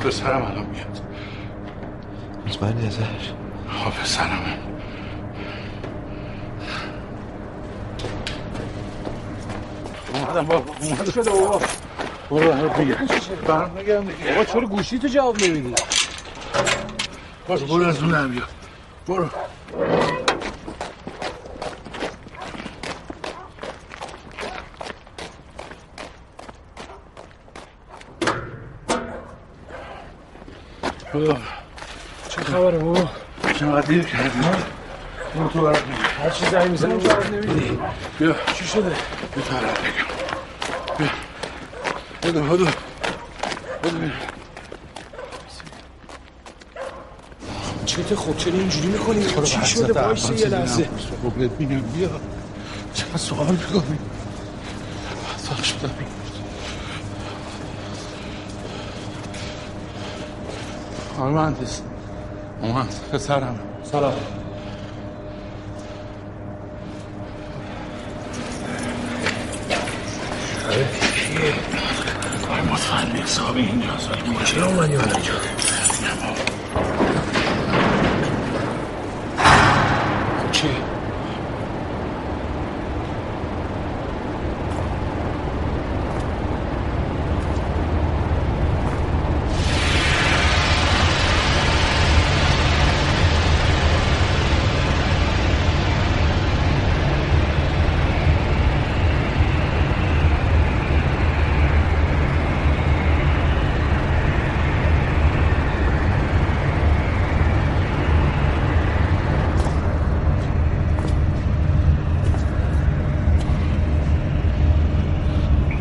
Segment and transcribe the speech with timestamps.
[0.00, 1.00] پسرم الان میاد.
[2.46, 3.32] مطمئنی ازش
[3.68, 4.58] ها پسرمه
[10.14, 11.60] اومدم بابا اومدم شده بابا.
[12.30, 12.96] برو برات میگم
[13.46, 14.30] برات میگم دیگه.
[14.32, 15.74] بابا چرا گوشی تو جواب نمیدی؟
[17.48, 18.42] باش برو از اون هم بیا.
[19.08, 19.28] برو.
[31.14, 31.36] برو.
[32.28, 33.08] چه خبره بابا؟
[33.58, 34.38] چقدر دیر کردی؟
[35.36, 37.00] برو تو برات میگم هر چی زنگ می‌زنم
[37.32, 37.78] نمیدی.
[38.18, 38.34] بیا.
[38.54, 38.94] چی شده؟ بیا.
[39.34, 40.06] تو برات میگم
[40.98, 41.08] بیا.
[42.22, 42.64] بدو بدو
[43.84, 44.10] بدو بیا.
[47.86, 50.88] چته خب چرا اینجوری می‌کنی؟ چی شده؟ یه لحظه.
[51.22, 51.80] خب بهت میگم.
[51.80, 52.10] بیا.
[52.94, 53.98] چقدر سوال می‌کنی؟
[55.48, 55.90] تا شدم
[61.20, 61.82] آقای مهندس.
[62.62, 63.58] اومد پسرم.
[63.82, 64.12] سلام.
[72.44, 74.10] آقای مطمئن حساب اینجاست.
[74.44, 75.32] چرا اومدی حالا اینجا
[80.42, 80.68] خب چی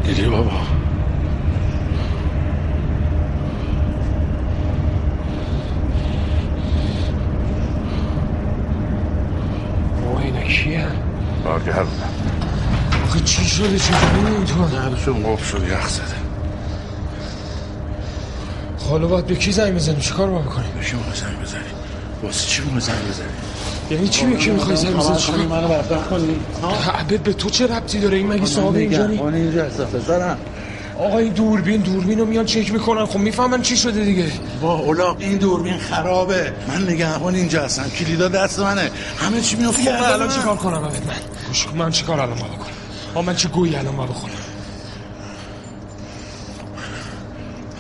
[0.03, 0.51] دیدی بابا
[10.01, 10.88] بابا اینا کیه
[11.45, 11.88] برگرد
[13.04, 14.21] آخه چی شده چجوری
[15.09, 16.03] دردشون قفل شد یخ زده.
[18.89, 21.61] حالا باید به کی زنگ بزنیم چیکار باید بکنیم به کی زنگ بزنی؟
[22.23, 23.27] واسه چی اونو زنگ بزنی؟
[23.91, 26.39] یعنی چی به کی می‌خوای زنگ بزنی؟ چیکار؟ منو بردم کنی؟
[27.07, 30.38] به به تو چه ربطی داره؟ این مگه صاحب اینجا نی اون اینجا هستم پسرم
[31.00, 33.06] آقا این دوربین دوربین رو میان چک می‌کنن.
[33.06, 34.25] خب می‌فهمن چی شده دیگه.
[34.61, 36.53] با اولاق این دوربین خرابه.
[36.67, 37.89] من نگهبان اینجا هستم.
[37.89, 38.91] کلیدا دست منه.
[39.17, 40.91] همه چی میفته خب من الان چیکار کنم؟ من؟
[41.47, 42.67] گوش من چیکار الان باید بکنم؟
[43.15, 44.09] آ من چه گویی الان باید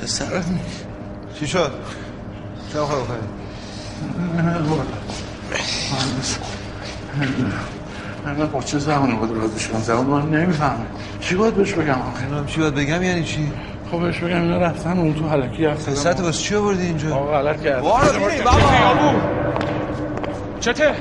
[0.09, 0.59] پسرم
[1.39, 1.71] چی شد؟
[2.73, 3.17] چه خواهی بکنی؟
[8.25, 10.85] من با چه زمانی باید رازش کنم زمان من نمی‌فهمه
[11.19, 13.51] چی باید بهش بگم آخه؟ من چی باید بگم؟ یعنی چی؟
[13.91, 17.31] خب بهش بگم اینا رفتن اون تو حلقی هست پسرت واسه چی آوردی اینجا؟ آقا
[17.31, 17.83] غلط کرد
[20.59, 20.95] چته؟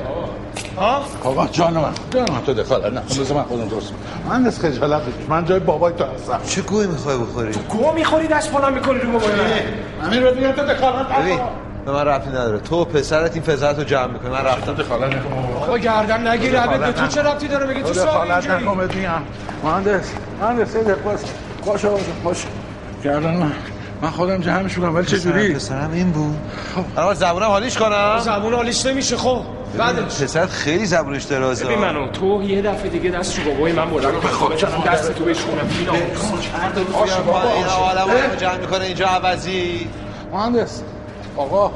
[0.79, 1.93] ها آقا جان من.
[2.11, 3.93] جان من تو دخالت نکن بذار من خودم درست.
[4.29, 6.41] من از خجالت بکش من جای بابای تو هستم.
[6.47, 10.07] چه گوی می‌خوای بخوری؟ گوه می‌خوری دست پانم می‌کنی رو موبایل من.
[10.07, 11.41] امیر رو دیگه تو دخالت ببین
[11.85, 12.59] به من رفتی نداره.
[12.59, 14.31] تو پسرت این پسرت رو جمع می‌کنی.
[14.31, 17.83] من تو رفتم دخالت نکن آقا گردن نگیر عبید به تو چه ربطی داره؟ بگی
[17.83, 18.89] تو تو صاحب دخالت اینجایی نکن
[19.65, 21.21] مهندس مهندس دقیقه باش.
[21.67, 21.85] باش
[22.25, 22.47] باش.
[23.05, 23.53] گردن
[24.03, 26.37] من خودم جمعش کنم ولی چه جوری؟ پسرم این بود.
[26.97, 28.19] الان زبونم حالیش کنم.
[28.19, 29.41] زبون حالیش نمیشه خب.
[29.79, 31.65] بعدش پسرت خیلی زبونش درازه.
[31.65, 34.55] ببین منو تو یه دفعه دیگه دست رو بابای من بلند کن.
[34.93, 35.93] دست تو بشونم اینا.
[35.93, 39.91] این عالم رو جمع می‌کنه اینجا عوضی.
[40.33, 40.83] مهندس.
[41.37, 41.71] آقا.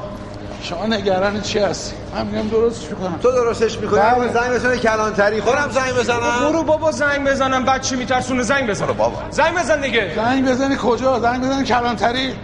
[0.63, 4.33] شما نگران چی هستی؟ من میگم درستش می‌کنم؟ تو درستش می‌کنی؟ بله.
[4.33, 5.41] زنگ بزنه کلانتری.
[5.41, 6.21] خودم زنگ بزنم.
[6.41, 8.43] برو بابا زنگ بزنم بچه میترسونه.
[8.43, 8.87] زنگ بزن.
[8.87, 9.23] بابا.
[9.31, 10.13] زنگ بزن دیگه.
[10.17, 12.35] زنگ بزنی کجا؟ زنگ بزنی کلانتری.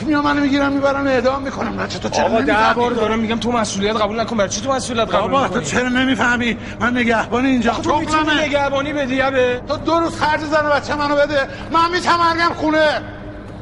[0.00, 1.76] میام منو می‌گیرم می‌برن اعدام می‌کنم.
[1.76, 4.36] بچه تو چرا آقا ده نمی‌فهمی؟ بار دارم میگم تو مسئولیت قبول نکن.
[4.36, 7.72] برای چی تو مسئولیت قبول بابا تو چرا نمی‌فهمی؟ من نگهبان اینجا.
[7.72, 8.34] تو می‌تونی.
[8.46, 11.48] نگهبانی بدی به تو دو روز خرج زن بچه منو بده.
[11.72, 13.00] من میتمرگم خونه.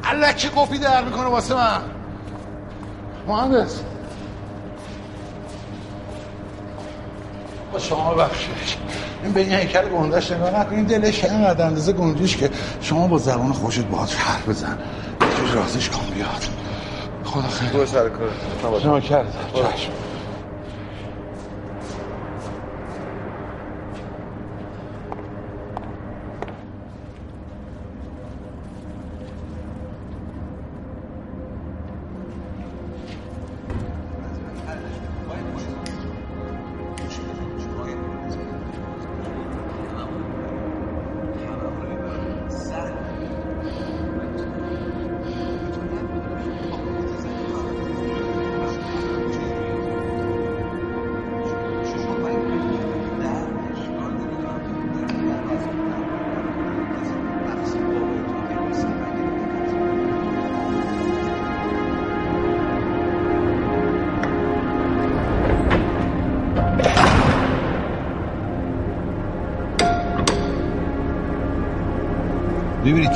[0.05, 1.81] الکی قفی در می‌کنه واسه من.
[3.29, 3.81] مهندس.
[7.73, 8.77] با شما بخشش
[9.23, 13.19] این به این هیکل گندش نگاه نکن این دلش اینقدر اندازه گنجیش که شما با
[13.19, 14.79] زبان خوشت باهاش حرف بزن.
[15.37, 16.47] جور رازش کن بیاد.
[17.25, 17.69] خدا خیر.
[17.69, 18.81] برو سر کار.
[18.81, 20.02] شما کرد چشم.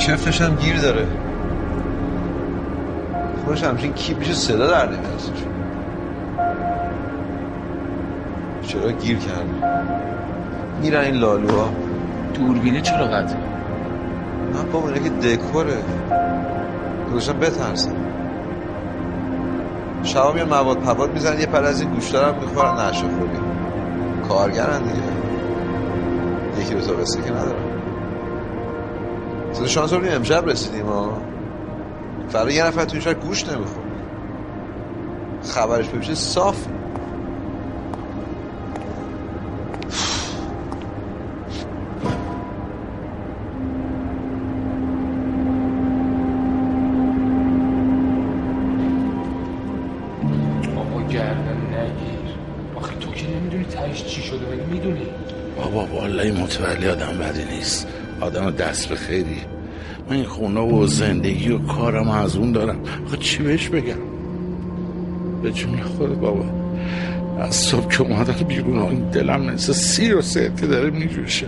[0.06, 1.06] کفش هم گیر داره.
[3.44, 5.22] خودش همچین کی میشه صدا در نمیاد.
[8.66, 9.44] چرا گیر کرده
[10.82, 11.68] میرن این لالوها.
[12.34, 13.36] دوربینه چرا قطعه
[14.54, 15.76] نه بابا اینه که دکوره.
[17.10, 17.92] گذاشتم بترسن
[20.02, 23.40] شبا میان مواد پواد می‌زنن یه پر از این گوشتارم می‌خورن نشه خوری
[24.28, 24.96] کارگرن دیگه.
[26.60, 27.32] یکی دو تا قصه که
[29.66, 31.22] ندارم شانس رو امشب رسیدیم ها
[32.28, 33.82] فردا یه نفر تو این گوش نمیخور
[35.42, 36.66] خبرش ببیشه صاف.
[50.74, 52.36] بابا گردن نگیر.
[52.76, 55.06] آخه تو که نمی‌دونی تهش چی شده مگه می‌دونی؟
[55.56, 57.88] بابا والله متولی آدم بدی نیست.
[58.20, 59.40] آدم دست به خیری
[60.06, 62.78] من این خونه و زندگی و کارم از اون دارم.
[63.06, 63.98] آخه چی بهش بگم؟
[65.42, 66.44] به جون خود بابا.
[67.38, 71.46] از صبح که اومدم بیرون این دلم نسه سیر و سرتی داره میجوشه.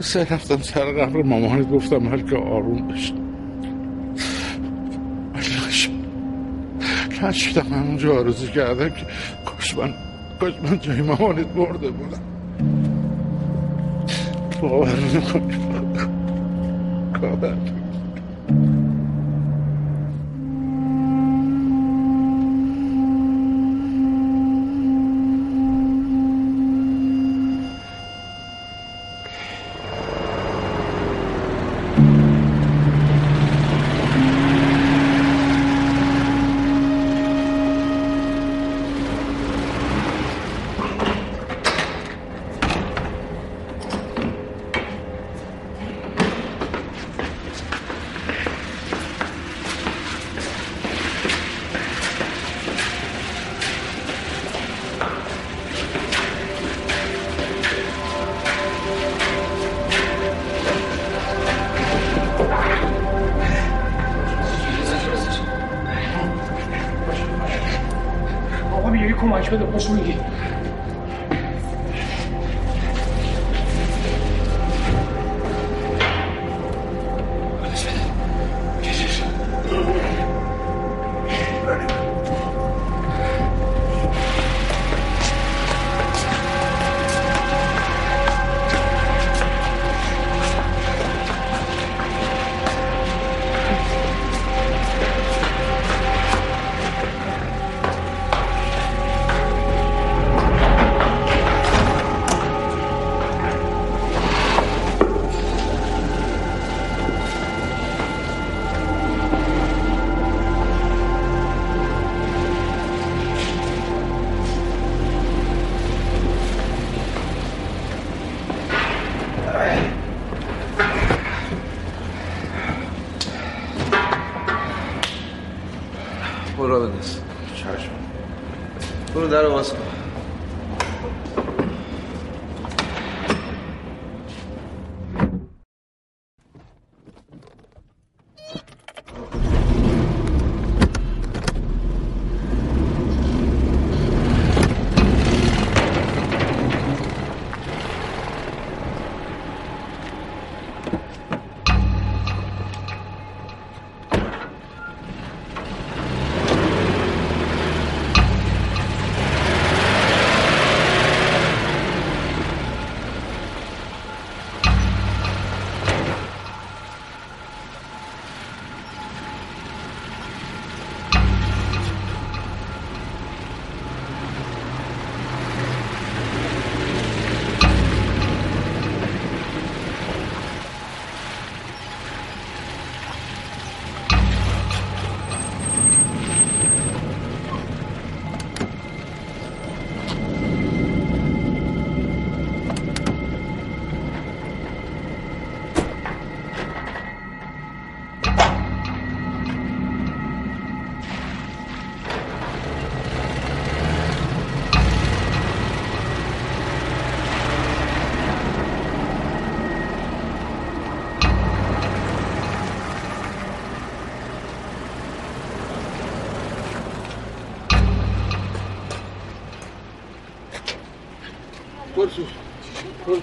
[0.00, 3.22] سه رفتم سر قبر مامانت گفتم هر که آروم نشد
[7.22, 9.06] نشدم من اونجا آرزو کردم که
[9.46, 9.94] کاش من
[10.40, 12.31] کاش من جای مامانت مرده بودم.
[14.62, 15.82] باور نکنی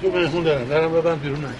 [0.09, 1.53] دو مهمون دارم درم ببند بیرون نکن.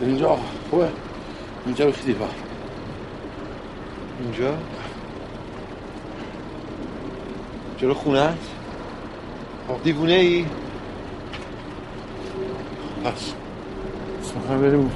[0.00, 0.38] اینجا
[0.70, 0.88] خوبه؟
[1.66, 2.16] اینجا به خیلی
[4.20, 4.58] اینجا؟
[7.80, 8.50] چرا خونه هست؟
[9.84, 10.46] دیوونه ای؟
[13.04, 13.32] پس.
[14.22, 14.90] سخن بریم اون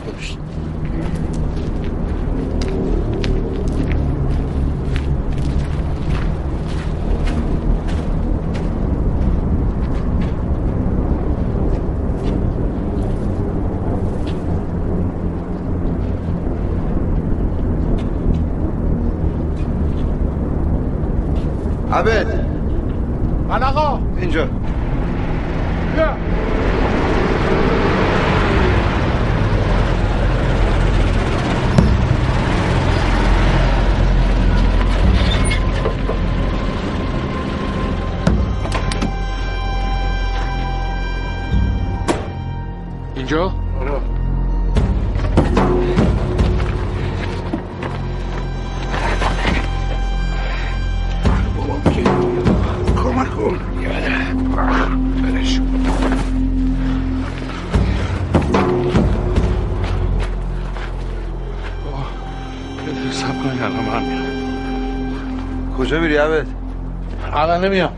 [67.67, 67.96] anlamı.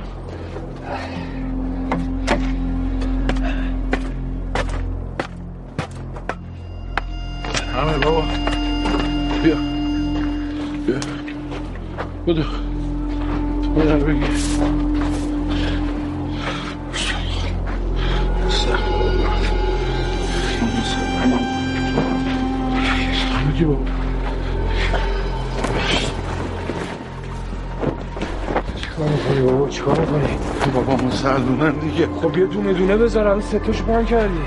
[32.23, 34.41] خب یه دونه دونه بذارم سه تاشو پن کردی.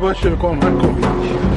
[0.00, 1.53] باشه کن کن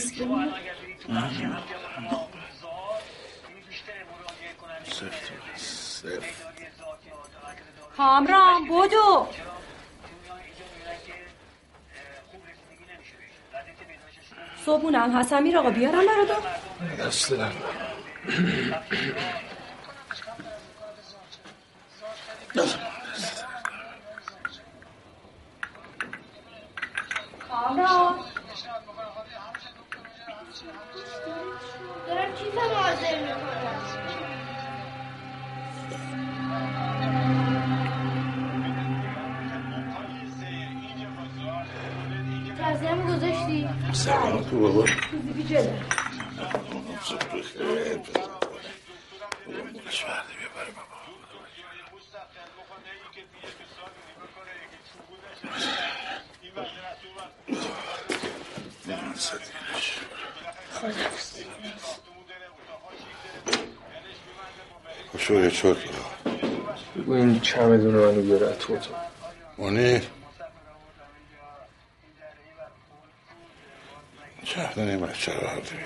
[0.00, 0.48] مسکن
[7.96, 9.28] کامران بودو
[14.66, 16.34] صبحونم حسن میر آقا بیارم برادر
[17.06, 17.52] دست دارم
[67.50, 68.90] چمدون منو بیاره تو تو
[69.58, 70.00] مانی
[74.44, 75.76] چه دنی بچه رو هردی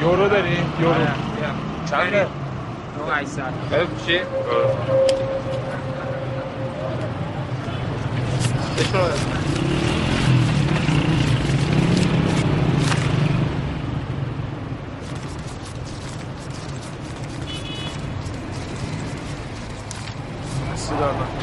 [0.00, 0.94] یورو داری؟ یورو
[1.90, 2.26] چنده؟
[3.70, 4.20] خیلی چی؟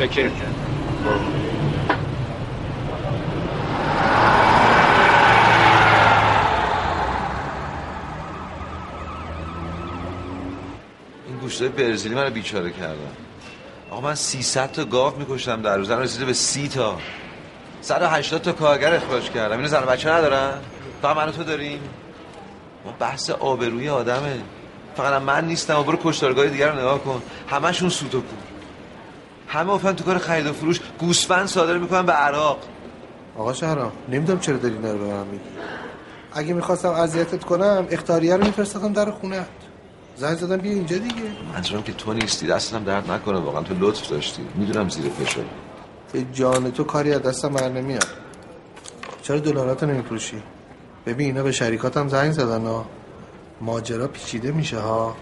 [0.02, 0.32] چکر
[11.28, 13.12] این گوشتای برزیلی من بیچاره کردن.
[13.92, 16.98] آقا من 300 تا گاو میکشتم در روز رسیده به 30 تا.
[17.82, 19.56] 180 تا کارگر اخراج کردم.
[19.56, 20.52] اینو زن بچه ندارن؟
[21.02, 21.80] فقط من تو داریم؟
[22.86, 24.42] ما بحث آبروی آدمه.
[24.96, 25.80] فقط من نیستم.
[25.80, 27.22] و برو کشتارگاه دیگر رو نگاه کن.
[27.50, 28.40] همشون سوت و کور
[29.48, 30.80] همه افتن تو کار خرید و فروش.
[31.00, 32.60] گوسفند صادر می‌کنن به عراق.
[33.38, 35.44] آقا شهرام نمی‌دونم چرا داری اینا رو به من میگی.
[36.34, 39.48] اگه می‌خواستم اذیتت کنم اختاریه رو میفرستادم در خونت
[40.22, 41.24] زنگ زدم بیا اینجا دیگه.
[41.54, 44.48] منظورم که تو نیستی دستم درد نکنه واقعا تو لطف داشتی.
[44.56, 45.50] می‌دونم زیر فشاری.
[46.14, 48.08] به جان تو کاری از دستم بر نمیاد.
[49.22, 50.44] چرا دلاراتو نمیفروشی؟
[51.06, 52.86] ببین اینا به شریکاتم زنگ زدن ها.
[53.62, 55.16] ماجرا پیچیده میشه ها.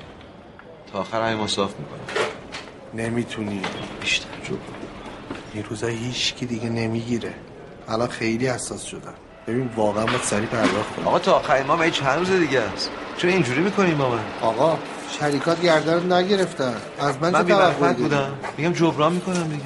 [0.92, 2.26] تا آخر همین صاف می‌کنم
[2.94, 3.62] نمی‌تونی.
[4.02, 4.28] بیشتر.
[4.44, 4.56] جو
[5.54, 7.34] این روزا هیچ کی دیگه نمی‌گیره.
[7.88, 9.14] الان خیلی حساس شدن
[9.50, 12.92] ببین واقعا باید سریع پرداخت کنم آقا تا آخر ما می چند روز دیگه است؟
[13.18, 14.78] چرا اینجوری می‌کنیم با من آقا
[15.20, 16.74] شریکات گردن نگرفتن.
[17.00, 18.32] از من, من چه؟ بودم.
[18.58, 19.64] میگم جبران می‌کنم دیگه.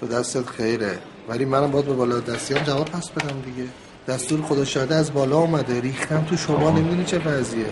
[0.00, 0.98] تو دستت خیره.
[1.28, 3.68] ولی منم باید به بالا دستیام جواب پس بدم دیگه.
[4.08, 5.80] دستور خدا شاهده از بالا اومده.
[5.80, 7.66] ریختم تو شما نمی‌دونی چه وضعیه.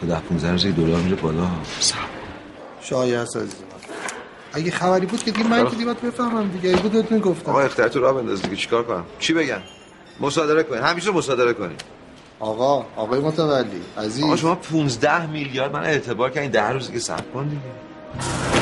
[0.00, 1.46] تا ده 15 روز یک دلار میره بالا.
[2.80, 3.48] شایع هست من.
[4.52, 6.76] اگه خبری بود که دیگه من که دیگه باید بفهمم دیگه.
[6.76, 8.56] بود بهت می‌گفتم آقا اختیار تو راه بنداز دیگه.
[8.56, 9.58] چیکار کنم؟ چی بگم؟
[10.20, 11.76] مصادره کنین همیشه مصادره کنین
[12.40, 14.24] آقا آقای متولی عزیز.
[14.24, 18.57] آقا شما 15 میلیارد من اعتبار کردین ده روز دیگه صبر کن دیگه.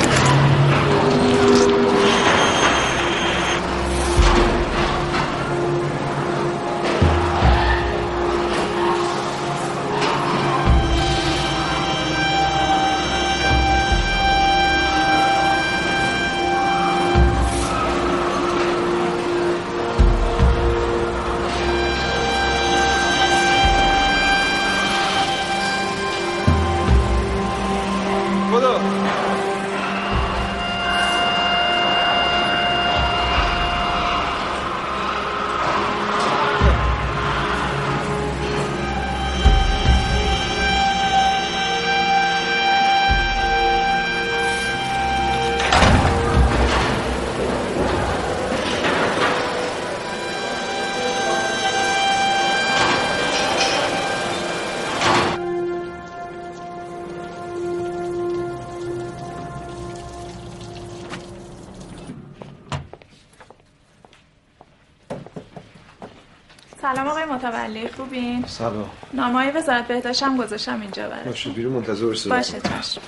[66.93, 68.89] سلام آقای متولی خوبین؟ سلام.
[69.13, 73.01] نامه وزارت بهداشت هم گذاشتم اینجا برای باشه بیرون منتظر باشه چشم.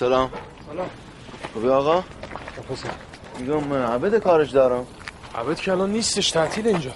[0.00, 0.30] سلام.
[0.72, 0.88] سلام.
[1.54, 2.02] خوبی آقا؟
[3.38, 4.86] میگم عبد کارش دارم.
[5.34, 6.90] عبد که الان نیستش تعطیل اینجا.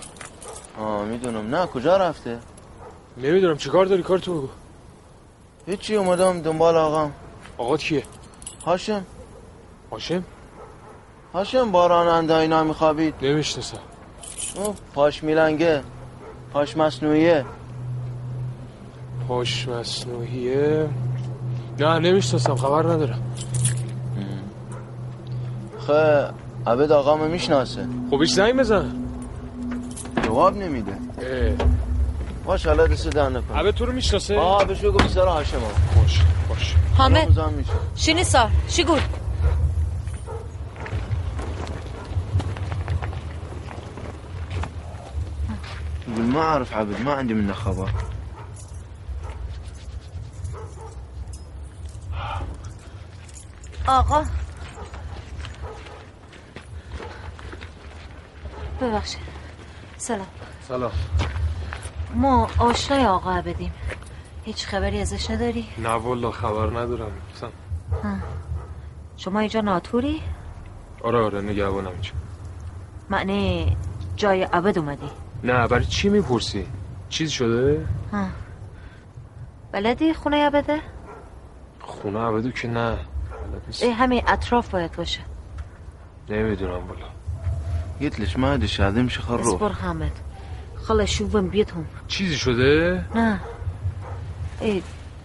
[0.79, 1.55] آه می‌دونم.
[1.55, 2.39] نه کجا رفته؟
[3.17, 4.49] نمی‌دونم چیکار داری؟ کار تو بگو.
[5.67, 7.13] هیچی اومدم دنبال آقام.
[7.59, 8.03] آقات کیه؟
[8.67, 9.05] هاشم.
[9.93, 10.25] هاشم؟
[11.35, 13.15] هاشم باراننده اینا میخوابید.
[13.23, 13.79] نمی‌شناسم.
[14.57, 15.83] اوه، پاش میلنگه.
[16.53, 17.45] پاش مصنوعیه.
[19.29, 20.89] پاش مصنوعیه.
[21.79, 23.23] نه نمی‌شناسم خبر ندارم
[25.87, 26.31] خه
[26.67, 28.93] عبد آقام می‌شناسه خب ایش زنگ بزن
[30.23, 31.55] جواب نمیده اه.
[32.45, 36.01] باش حالا دست در نکن عبد تو رو می‌شناسه آه بهش بگو بیسار هاشم آقا
[36.01, 37.33] باش باش حامد
[38.23, 39.01] صار شو يقول
[46.09, 47.89] يقول ما اعرف عبد ما عندي منه خبر
[53.95, 54.25] آقا.
[58.81, 59.21] ببخشید.
[59.97, 60.27] سلام.
[60.69, 60.91] سلام.
[62.15, 63.73] ما آشنای آقا بدیم.
[64.45, 67.13] هیچ خبری ازش نداری؟ نه والا خبر ندارم.
[68.03, 68.17] ها.
[69.17, 70.23] شما اینجا ناتوری؟
[71.03, 72.11] آره آره نگهبانم اینجا.
[73.11, 73.77] معنی
[74.17, 75.11] جای عبد اومدی؟
[75.45, 76.67] نه برای چی می‌پرسی؟
[77.09, 78.27] چیز شده؟ ها.
[79.73, 80.81] بلدی خونه عبده؟
[81.81, 82.99] خونه عبدو که نه.
[83.67, 83.83] نیست.
[83.83, 85.21] ای همین اطراف باید باشه.
[86.29, 87.07] نمی‌دونم والا.
[88.01, 90.13] قلت ليش ما ادري هذا يمشي اصبر خروف حامد
[90.83, 93.41] خلا شوفم بيتهم چیزی شده؟ نه.
[94.61, 94.83] ای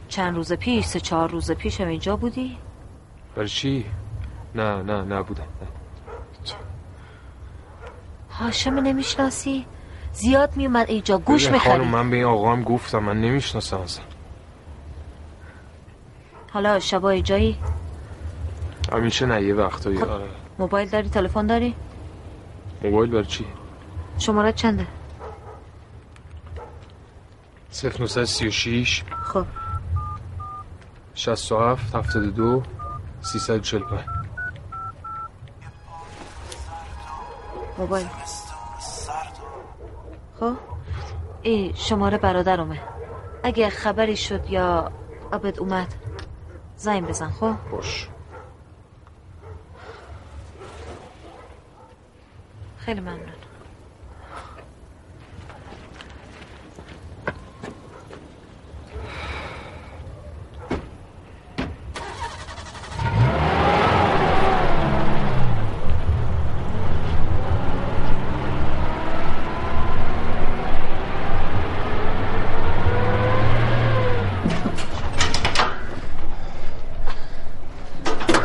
[0.10, 2.58] چند روز پیش سه چهار روز پیش هم اینجا بودی؟
[3.36, 3.86] برای چی؟
[4.56, 5.26] نه نه نه.
[8.32, 9.66] هاشم نمی‌شناسی؟
[10.14, 13.78] زیاد میومد اینجا گوش ببین خانم می‌خرید من به این آقا هم گفتم من نمی‌شناسم
[13.78, 14.06] اصلا.
[16.54, 17.58] حالا شبای جایی
[18.92, 20.10] همیشه نه یه وقتایی خب.
[20.10, 20.30] آره.
[20.60, 21.76] موبایل داری؟ تلفن داری؟
[22.84, 23.46] موبایل برای چی؟
[24.18, 24.88] شماره چنده؟
[27.84, 29.46] 0936 خب.
[31.16, 32.64] 67 72
[33.22, 34.00] 345
[37.78, 38.08] موبایل.
[40.40, 40.54] خب.
[41.42, 42.80] ای شماره برادرمه
[43.44, 44.92] اگه خبری شد یا
[45.34, 45.94] عبد اومد
[46.78, 48.10] زنگ بزن خب؟ باش.
[52.90, 53.20] خیلی ممنون.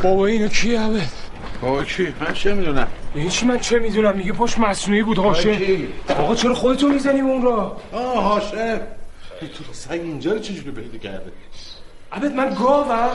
[0.03, 1.03] بابا اینو کی عبد
[1.61, 5.57] بابا کی؟ من چه می‌دونم؟ هیچ من چه می‌دونم؟ میگه پشت مصنوعی بود هاشم؟
[6.19, 8.81] آقا چرا خودتو می‌زنی به اون را؟ آه هاشم.
[9.41, 11.33] این تو سگ اینجا رو چجوری پیدا کرده
[12.13, 13.11] عبد من گاوم.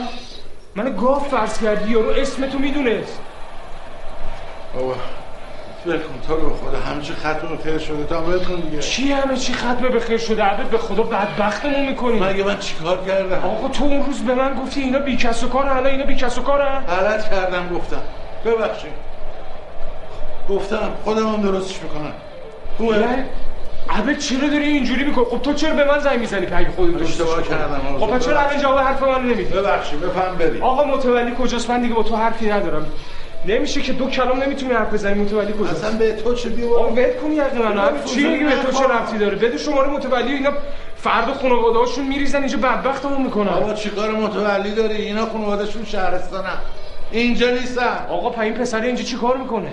[0.74, 3.20] من گاو فرض کردی یارو اسم تو می‌دونست.
[4.74, 4.94] بابا
[5.86, 8.78] ول کن تو رو به خدا همه چی ختم خیر شده تا ول کن دیگه.
[8.78, 12.20] چی همه چی ختمه به خیر شده؟ عبد به خدا بدبختمون می‌کنی.
[12.20, 15.48] مگه من چیکار کردم؟ آقا تو اون روز به من گفتی اینا بی کس و
[15.48, 16.80] کار حالا اینا بی کس و کارن.
[16.80, 18.02] غلط کردم گفتم.
[18.44, 19.09] ببخشید.
[20.50, 22.12] گفتم خودم هم درستش می‌کنم.
[22.76, 22.96] خوبه؟
[23.90, 26.92] عبد چرا داری اینجوری می‌کنی؟ خب تو چرا به من زنگ می‌زنی که اگه خودت
[26.92, 30.62] درستش اشتباه؟ کردم خب چرا الان جواب حرف من نمیدی؟ ببخشید بفهم بریم.
[30.62, 32.86] آقا متولی کجاست؟ من دیگه با تو حرفی ندارم.
[33.46, 36.92] نمیشه که دو کلام نمی‌تونی حرف بزنی متولی کجاست؟ اصلا به تو چه آقا بیوار
[36.92, 40.50] ول کن یقه منو چی میگی به تو چه ربطی داره؟ بده شماره متولی اینا
[40.96, 43.50] فردا خانواده هاشون میریزن اینجا بدبختمون می‌کنن.
[43.50, 46.58] بابا چیکار متولی داری؟ اینا خانوادهشون شهرستانن.
[47.10, 48.06] اینجا نیستن.
[48.10, 49.72] آقا پا این پسر اینجا چی کار می‌کنه؟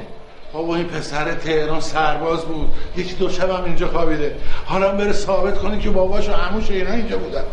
[0.57, 2.71] بابا این پسر تهران سرباز بود.
[2.95, 4.35] یکی دو شب هم اینجا خوابیده.
[4.65, 7.43] حالا بره ثابت کنه که باباش و عموش اینا اینجا بودن.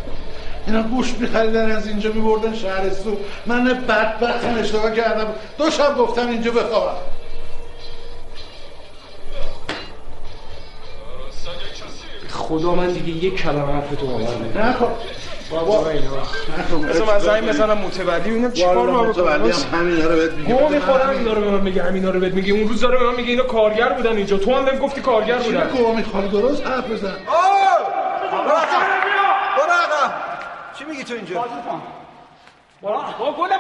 [0.67, 5.27] اینا گوشت میخریدن از اینجا میبردن شهرستون من بدبخت اشتباه کردم.
[5.59, 6.97] دو شب گفتم اینجا بخوابم.
[12.49, 14.63] خدا من دیگه یک کلمه حرف تو باور نمی‌کنم.
[14.63, 14.89] نه خب.
[15.51, 15.85] بابا.
[16.89, 20.55] بذار من زنگ بزنم متولی ببینم چیکار ما بکنم متولی هم همینا رو بهت میگه.
[20.55, 21.11] بده می‌خورم.
[21.11, 22.53] اینا رو به من میگه همینا رو بهت میگه.
[22.53, 24.39] اون روز داره به من میگه اینا کارگر بودن اینجا.
[24.39, 25.69] تو هم بهم گفتی کارگر چی بودن.
[25.69, 27.17] گوه می‌خوری؟ درست حرف بزن.
[30.79, 31.45] چی میگی تو اینجا؟
[32.83, 33.59] با گلم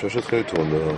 [0.00, 0.92] شاشت خیلی تنده ها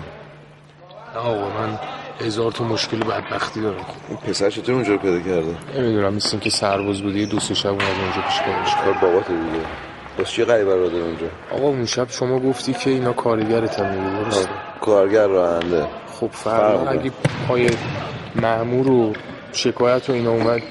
[1.15, 1.79] نه آقا من
[2.21, 3.85] هزار تا مشکل بدبختی دارم.
[4.09, 7.55] این پسر چطور اونجا رو پیدا کرده؟ نمی‌دونم مثل که سرباز بوده یه دو سه
[7.55, 9.67] شب اونجا پیش کارش کار بابات دیگه؟
[10.21, 13.95] بس چی غریبه رو داره اونجا آقا اون شب شما گفتی که اینا کارگرت هم
[13.95, 14.49] میگه درسته؟
[14.81, 15.87] کارگر راننده.
[16.21, 16.89] خب فرق.
[16.89, 17.13] اگه
[17.49, 17.71] پای
[18.35, 19.13] مأمور و
[19.53, 20.63] شکایت و اینا اومد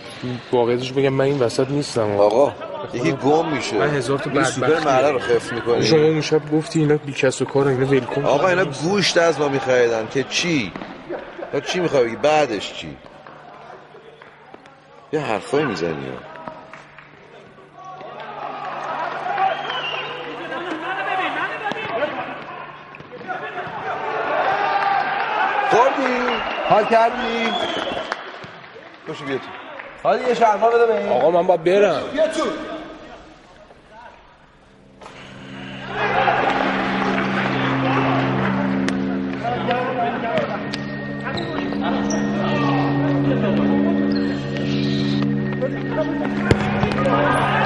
[0.52, 2.12] واقعیتش بگم من این وسط نیستم.
[2.12, 2.54] آقا
[2.94, 3.78] یکی گم میشه.
[3.78, 7.46] من هزار تا سوپر رو خف شما می‌کنی اون شب گفتی اینا بی کس و
[7.46, 10.08] کار اینا ولکن آقا اینا گوشت از ما میخریدن.
[10.08, 10.72] که چی؟
[11.66, 12.98] چی می‌خوای بعدش چی؟
[15.14, 15.96] یه حرفایی می‌زنی
[26.70, 27.48] حال کردی؟
[29.08, 29.44] باشو بیا تو.
[30.04, 31.10] حالا یه شرما بده به این.
[31.10, 32.02] آقا من باید برم.
[32.14, 32.44] بیا تو.
[46.96, 47.59] خوب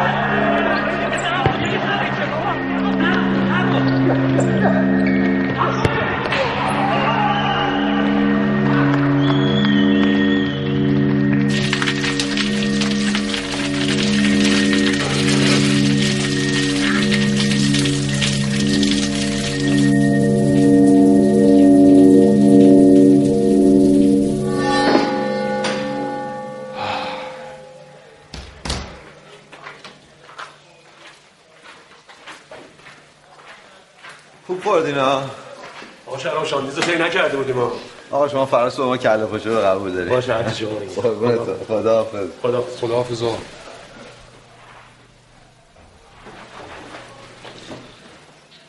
[34.84, 35.24] خوردین ها
[36.06, 37.72] آقا شرام شاندیزو خیلی نکرده بودیم ما.
[38.12, 40.96] آقا شما فردا صبح ما کله پاچه رو قبول دارید باشه هرچی شما بگید.
[40.96, 42.28] قربونت خدا حافظ.
[42.42, 43.38] خدا خداحافظ آقا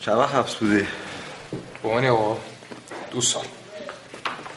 [0.01, 0.87] چند وقت حبس بودی؟
[1.83, 2.37] با من آقا
[3.11, 3.45] دو سال.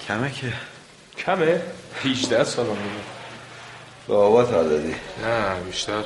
[0.07, 0.53] کمه که؟
[1.17, 1.61] کمه؟
[2.03, 2.73] 18 سال هم
[4.07, 4.95] به بابات حال دادی.
[5.23, 6.01] نه بیشتر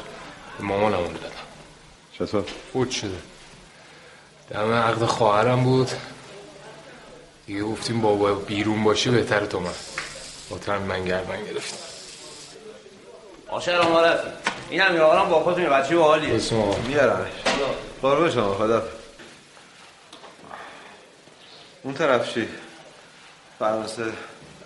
[0.57, 1.35] به مامانم رو دادم.
[2.19, 3.30] چطور؟ فوت شده.
[4.53, 5.89] دم عقد خواهرم بود.
[7.45, 9.69] دیگه گفتیم بابا بیرون باشی بهتر تو من.
[10.49, 11.79] با من گردن گرفتیم
[13.47, 14.19] آشه آره
[14.69, 16.35] این هم یارم با خودتون بچه باحالیه.
[16.35, 17.31] اسم آقا میارمش
[18.01, 18.83] قربون شما خدا.
[21.83, 22.47] اون طرف چی؟
[23.59, 24.03] فرانسه.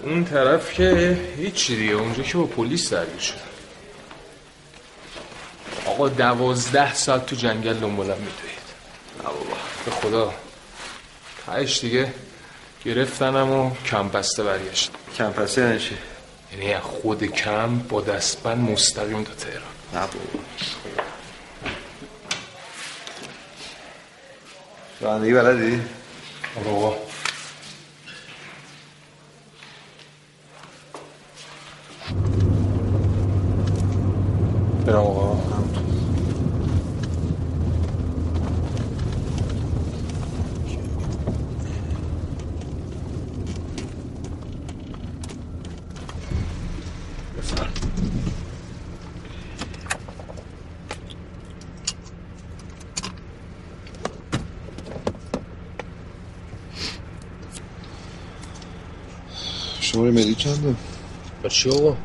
[0.04, 1.94] اون طرف که هیچی دیگه.
[1.94, 3.34] اونجا که با پلیس درگیر شد
[5.86, 8.65] آقا دوازده ساعت تو جنگل دنبالم میدوید.
[9.86, 10.34] به خدا.
[11.46, 12.14] تهش دیگه
[12.86, 15.98] گرفتنم و کم بسته برگشت کم پسه یعنی چی؟
[16.52, 19.62] یعنی خود کم با دستبند مستقیم تا تهران.
[19.94, 20.46] نه بابا.
[25.02, 25.82] رانندگی بلدی؟
[26.66, 26.96] آقا
[34.86, 35.55] برم آقا.
[60.06, 60.76] شماره ملی چنده؟
[61.44, 61.98] با چی آقا؟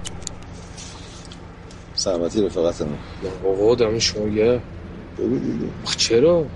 [1.95, 2.99] سلامتی رفاقتمون
[3.45, 4.61] آقا دارم شما یه
[5.19, 6.47] بگو دیگه چرا؟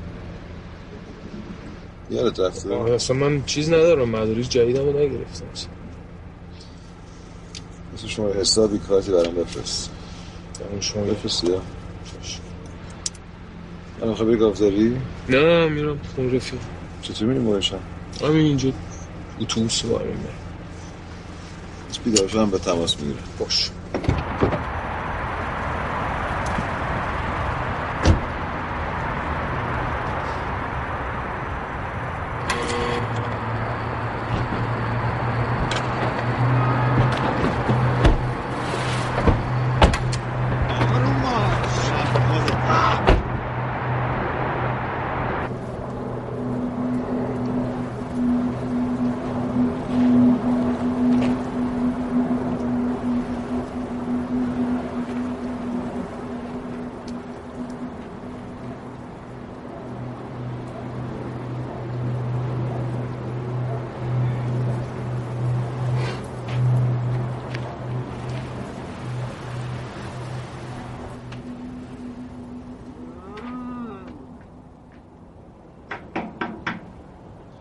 [2.11, 5.46] یادت رفته؟ اصلا من چیز ندارم مدارک جدیدم رو نگرفتم
[7.94, 9.90] مثل شما حسابی کارتی برام بفرست
[10.61, 11.62] برای شما بفرستیدم
[14.00, 14.96] من خبری گاوداری؟
[15.28, 16.61] نه میرم خون رفیق
[17.02, 17.80] چطور میری مورشم؟
[18.22, 18.72] همین اینجا
[19.40, 20.43] اتوبوس رو برم
[22.04, 23.70] بیدار شدم به تماس می‌گیرم باش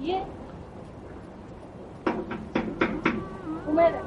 [0.04, 0.22] کیه؟
[3.68, 4.00] اومده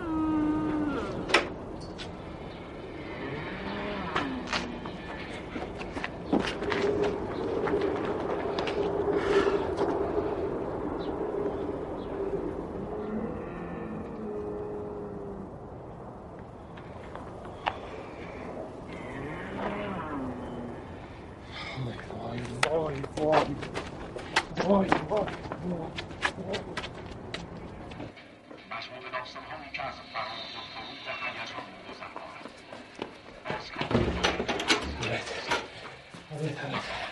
[22.70, 23.46] وای وای
[24.68, 25.26] وای وای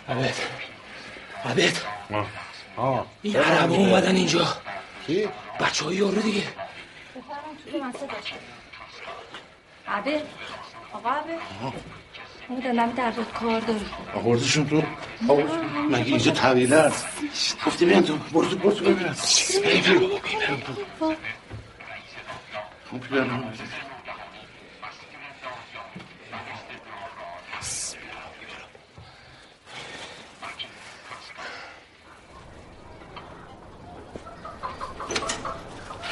[0.08, 0.34] عبد
[1.44, 1.78] عبد
[2.76, 3.06] آه
[3.64, 4.46] عربا اومدن اینجا.
[5.06, 5.28] کی؟
[5.60, 6.42] بچه های یارو دیگه.
[9.88, 10.22] عبه.
[10.92, 11.32] آقا عبه.
[12.48, 14.82] اون دلم در کار داری آوردشون تو.
[15.90, 17.06] مگه اینجا طویله است
[17.66, 18.16] گفتی بیان تو.
[18.16, 19.14] برو تو برو تو ببینم.
[22.90, 23.44] خب بیان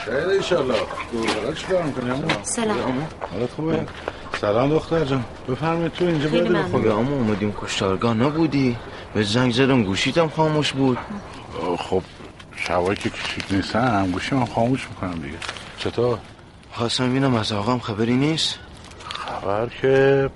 [0.04, 0.74] خیلی ایشالله
[1.84, 3.08] می‌کنی؟ سلام.
[3.32, 3.86] حالت خوبه؟
[4.40, 5.24] سلام دختر جان.
[5.48, 6.62] بفرمایید تو اینجا بده.
[6.62, 8.14] خدا اما اومدیم کشتارگاه.
[8.14, 8.76] نبودی؟
[9.14, 10.98] به زنگ زدم گوشیتم خاموش بود.
[11.78, 12.02] خب
[12.56, 15.38] شبایی که کشید نیستن گوشی من خاموش می‌کنم دیگه.
[15.78, 16.18] چطور؟
[16.72, 18.58] خواستم ببینم از آقام خبری نیست؟
[19.08, 20.30] خبر که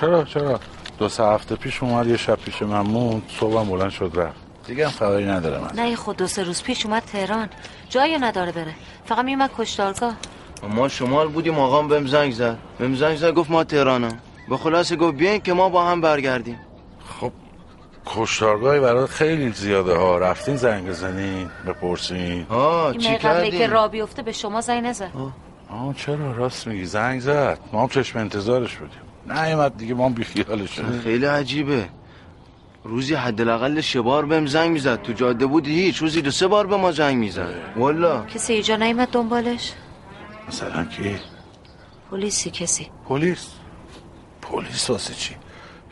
[0.00, 0.60] چرا چرا؟
[0.98, 4.51] دو سه هفته پیش اومد یه شب پیش من موند صبحم بلند شد رفت.
[4.72, 5.70] دیگه هم خبری نداره من.
[5.74, 7.48] نه خود دو سه روز پیش اومد تهران.
[7.88, 8.74] جایی نداره بره.
[9.06, 10.14] فقط میومد کشتارگاه
[10.76, 12.58] ما شمال بودیم آقام بهم زنگ زد.
[12.78, 14.18] بهم زنگ زد گفت ما تهرانم.
[14.48, 16.58] به خلاصه گفت بیاین که ما با هم برگردیم.
[17.20, 17.32] خب
[18.06, 20.18] کشتارگاهی برای خیلی زیاده ها.
[20.18, 22.42] رفتین زنگ بزنین بپرسین.
[22.42, 25.10] ها چی قبلی که را بیفته به شما زنگ نزد.
[25.70, 25.94] آه.
[25.96, 26.84] چرا؟ راست میگی.
[26.84, 27.58] زنگ زد.
[27.72, 29.42] ما هم چشم انتظارش بودیم.
[29.42, 31.88] نیومد دیگه ما هم بیخیالش خیلی عجیبه.
[32.84, 35.02] روزی حداقل سه بار بهم زنگ می‌زد.
[35.02, 37.54] تو جاده بود هیچ روزی دو سه بار به ما زنگ می‌زد.
[37.76, 38.26] والا.
[38.26, 39.72] کسی اینجا نیومد دنبالش؟
[40.48, 41.16] مثلا کی؟
[42.10, 42.90] پلیسی کسی.
[43.08, 43.48] پلیس.
[44.42, 45.34] پلیس واسه چی؟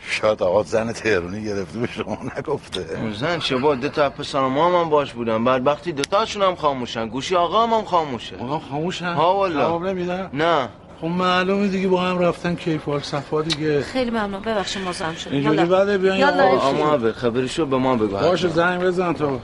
[0.03, 3.12] شاید آقا زن تهرونی گرفته به شما نگفته.
[3.12, 5.45] زن چه با دو تا پسر ما هم باش بودن.
[5.45, 7.09] بدبختی دو تاشون هم خاموشن.
[7.09, 8.36] گوشی آقا هم, هم خاموشه.
[8.36, 9.61] آقا خاموشن؟ ها والا.
[9.61, 10.68] جواب نمیدن؟ نه.
[11.01, 13.82] خب معلومه دیگه با هم رفتن کیفال صفا دیگه.
[13.82, 14.42] خیلی ممنون.
[14.42, 15.84] ببخشید مزاحم شدم اینجوری یالا.
[15.84, 16.24] بده بیاین.
[16.24, 18.07] اما به خبرشو به ما بگو.
[18.18, 19.40] باشه زنگ بزن تو.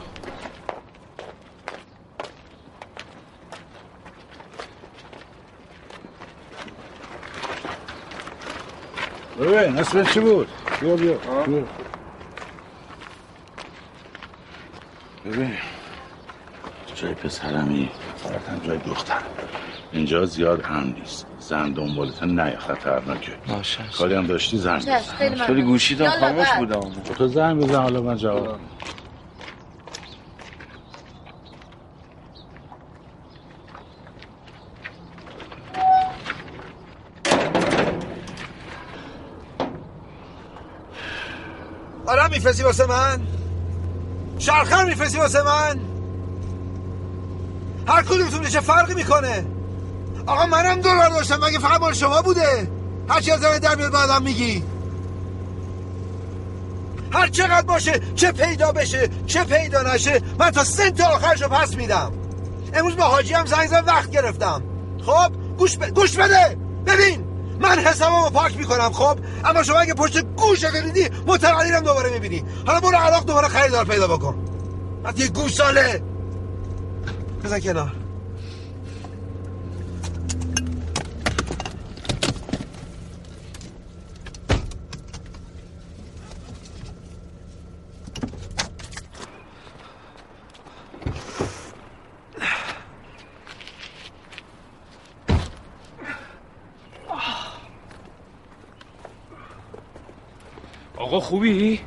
[9.41, 10.49] ببین اسمت چی بود؟
[10.81, 11.19] بیا بیا.
[15.25, 15.55] ببین.
[16.95, 17.91] جای پسرمی.
[18.17, 19.23] فقط هم جای دختر.
[19.93, 21.27] اینجا زیاد هم نیست.
[21.49, 23.33] زن دنبالت نه خطرناکه.
[23.49, 25.47] باشه کاری هم داشتی زنگ بزن.
[25.47, 26.49] خیلی گوشیتم یالا، خاموش.
[26.59, 27.03] بودم.
[27.19, 28.61] تو زنگ بزن حالا من جواب
[42.07, 43.27] آره میفرستی واسه من؟
[44.39, 45.81] شرخر میفرستی واسه من؟
[47.89, 49.56] هر کدومتون چه فرقی می‌کنه.
[50.27, 52.71] آقا منم دلار داشتم مگه فقط مال شما بوده؟
[53.09, 54.65] هر چی از در میاد بعدم میگی.
[57.13, 62.13] هر چقدر باشه چه پیدا بشه چه پیدا نشه من تا سنت آخرشو پس میدم.
[62.75, 64.63] امروز با حاجی هم زنگ زد وقت گرفتم.
[65.07, 65.95] خب گوش, ب...
[65.95, 66.59] گوش بده.
[66.87, 67.25] ببین
[67.61, 72.45] من حسابمو پاک می‌کنم خب؟ اما شما اگه پشت گوش ریدی متقلیرم دوباره می‌بینی.
[72.67, 74.45] حالا برو عراق دوباره خریدار پیدا بکن.
[75.05, 76.03] وقتی یه گوش ساله.
[77.45, 77.93] بزن کنار
[100.99, 101.81] آقا خوبی؟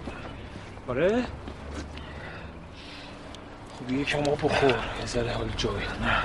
[0.87, 1.23] آره؟
[3.77, 6.23] خوبی یکم آب بخور یه ذره حال جایی نه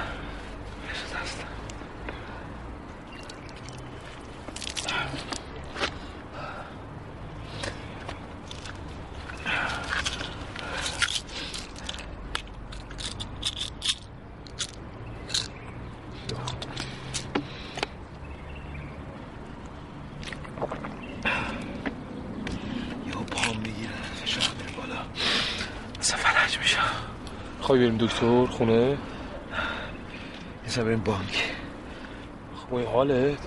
[27.74, 28.96] خواهی بریم دکتر خونه؟
[30.76, 31.52] یه بریم بانک
[32.56, 33.38] خب این حالت؟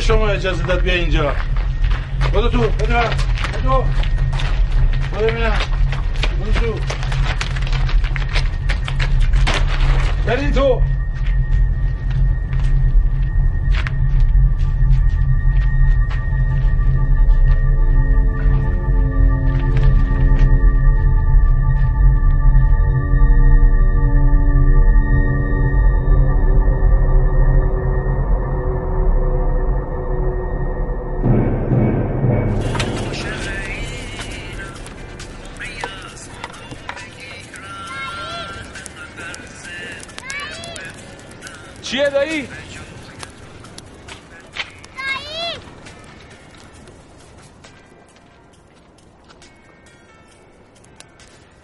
[0.00, 1.32] به شما اجازه داد بیا اینجا.
[2.32, 3.00] بودو تو بودو
[3.52, 3.84] بودو
[5.12, 5.58] بودو ببینم.
[6.38, 6.74] بودو تو.
[10.54, 10.82] تو.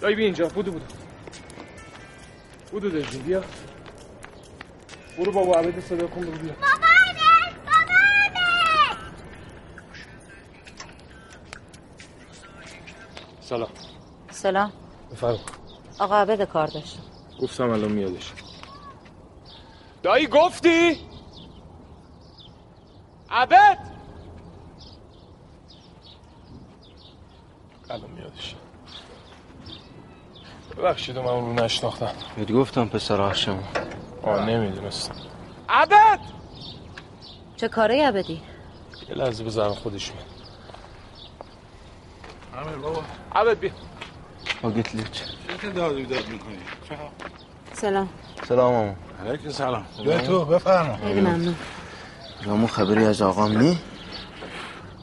[0.07, 0.85] دایی بیا اینجا بودو بودو
[2.71, 3.45] بودو دایی بیا
[5.19, 6.53] برو بابا عبد صدا کن برو بیا
[13.41, 13.69] سلام
[14.31, 14.73] سلام
[15.13, 15.39] بفرم
[15.99, 16.99] آقا عبد کار داشت
[17.41, 18.33] گفتم الان میادش
[20.03, 21.01] دایی گفتی؟
[23.31, 23.79] عبد
[27.91, 28.57] الان میادش
[30.79, 32.11] ببخشید من اون رو نشناختم.
[32.37, 33.59] بهت گفتم پسر هاشم
[34.23, 35.15] آه نمی‌دونستم
[35.69, 36.19] عبد!
[37.57, 38.43] چه کاره عبدی؟
[39.09, 40.27] یه لحظه بذارم خودش میاد
[42.67, 43.03] امیر بابا.
[43.35, 43.71] عبد بیا.
[44.63, 45.23] آگت لیچ
[45.63, 46.59] چه داد بیداد می‌کنی
[47.73, 48.09] سلام.
[48.49, 48.95] سلام ماما.
[49.27, 49.87] علیکم سلام.
[50.05, 50.97] بیا تو بفرما.
[50.97, 51.55] خیلی ممنون.
[52.45, 53.79] رامو خبری از آقام نی؟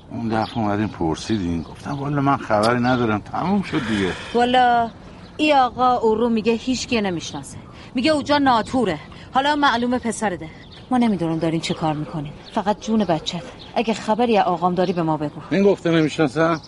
[0.10, 3.20] اون دفعه اومدیم پرسیدین گفتم والا من خبری ندارم.
[3.22, 4.12] تموم شد دیگه.
[4.34, 4.90] والا
[5.38, 7.58] ای آقا او رو میگه هیچ کی نمی‌شناسه.
[7.96, 9.00] میگه اوجا ناتوره.
[9.34, 10.50] حالا معلومه پسرده.
[10.92, 13.44] ما نمی‌دونم داریم چه کار می‌کنیم فقط جون بچت
[13.76, 15.42] اگه خبری از آقام داری به ما بگو.
[15.52, 16.62] این گفته نمی‌شناسم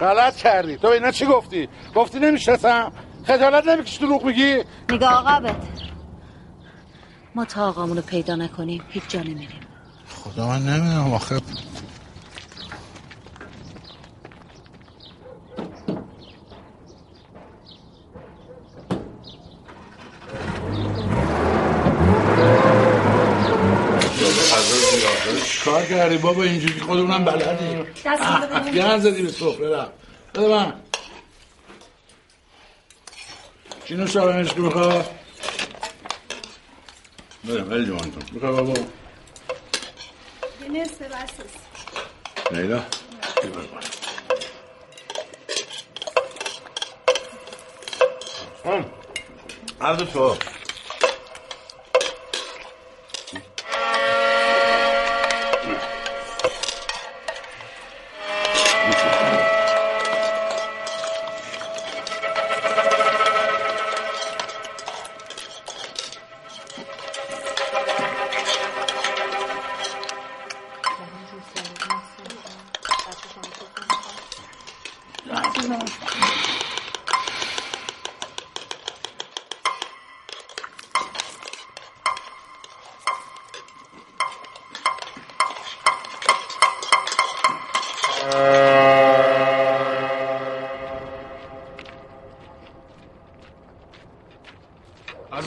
[0.00, 0.76] غلط کردی.
[0.76, 2.92] تو اینا چی گفتی؟ گفتی نمی‌شناسم
[3.24, 4.56] خجالت نمی‌کشی دروغ میگی؟
[4.90, 5.56] نگاه عقبت
[7.34, 9.60] ما تا آقامونو پیدا نکنیم هیچ جا نمیریم.
[10.08, 11.40] خدا من نمی‌دونم آخه.
[25.64, 27.86] کار کردی؟ بابا اینجوری خودمونم بلدیم.
[28.04, 28.88] دست بده ببینم.
[28.88, 29.90] گن زدی به سفره رفت
[30.34, 30.72] بده من.
[33.84, 35.10] چی نوشابهش که می‌خواد
[37.48, 38.72] بده خیلی جوان کن می‌خواد بابا؟
[40.62, 41.52] یه نصف بسیس
[42.50, 42.82] لیلا؟
[49.80, 50.36] عرض تو.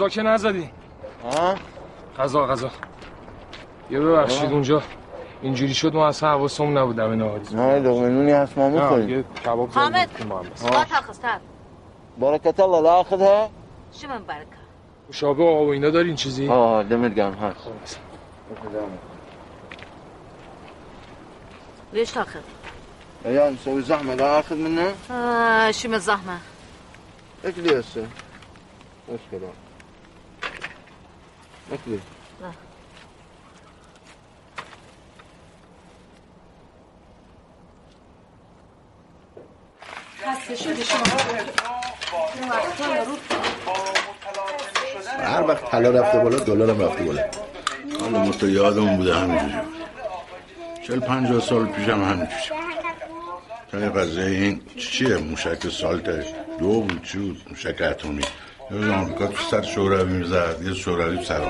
[0.10, 0.70] که نزدی.
[1.24, 1.55] ها
[2.18, 2.72] غذا غذا.
[3.89, 4.82] یه ببخشید اونجا.
[5.41, 7.55] اینجوری شد ما اصلا حواسمون نبود دم نهاری.
[7.55, 9.10] نه لقمه نونی هست ما نه، می‌خوریم.
[9.10, 10.10] یه کباب حامد.
[10.62, 11.39] ما تخستر
[12.18, 13.49] برکت الله لا اخذها
[14.01, 14.60] شو من برکه
[15.10, 17.99] مشابه آب و اینا دارین چیزی؟ اه دمت گرم هست.
[21.93, 22.39] ليش تاخذ؟
[23.26, 24.93] يا نسوي زحمه لا اخذ منه.
[25.12, 26.38] آه شو من الزحمه
[27.45, 28.07] اكلي هسه
[29.10, 29.49] مشكله
[40.56, 41.00] شدی شما.
[45.20, 47.24] هر وقت طلا رفته بالا دلارم رفته بالا.
[48.02, 49.54] حالا ما تو یادمون بوده همینجوری.
[50.88, 52.32] چل پنجاه سال پیشم همینجوری.
[53.72, 56.26] تا یه قضیه این چیه؟ موشک سالت
[56.60, 58.22] دو بود چی بود؟ موشک اتمی.
[58.72, 61.44] یه روز آمریکا تو سر شوروی می‌زد یه شوروی می‌کنه.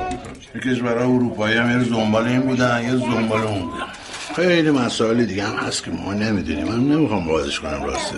[0.55, 3.85] یه کشورها اروپایی هم یه روز دنبال این بودن یه روز دنبال اون بودن.
[4.35, 6.67] خیلی مسائل دیگه هم هست که ما نمی‌دونیم.
[6.67, 8.15] من نمی‌خوام بازش کنم راستی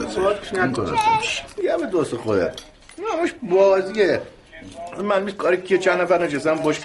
[1.56, 2.62] دیگه به دوست خودت.
[3.00, 4.22] نه مش بازیه.
[5.04, 6.80] من می کاری که چند نفر نشستم باش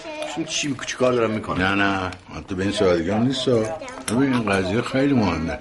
[0.48, 2.10] چی چی کار دارم می‌کنم نه نه.
[2.36, 5.58] حتی به این سادگی هم نیست ببین این قضیه خیلی مهمه.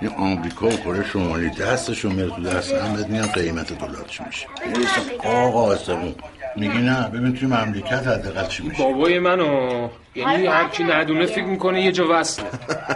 [0.00, 4.22] این آمریکا و کره شمالی دستشون میره تو دست هم بهت میگن قیمت دلار چی
[4.26, 4.46] میشه.
[4.66, 6.14] می‌رسه آقا آسمون
[6.56, 9.88] میگی نه ببین توی مملکت حداقل چی میشه؟ بابای منو.
[10.14, 12.46] یعنی هر کی ندونه فکر می‌کنه یه جا وصله.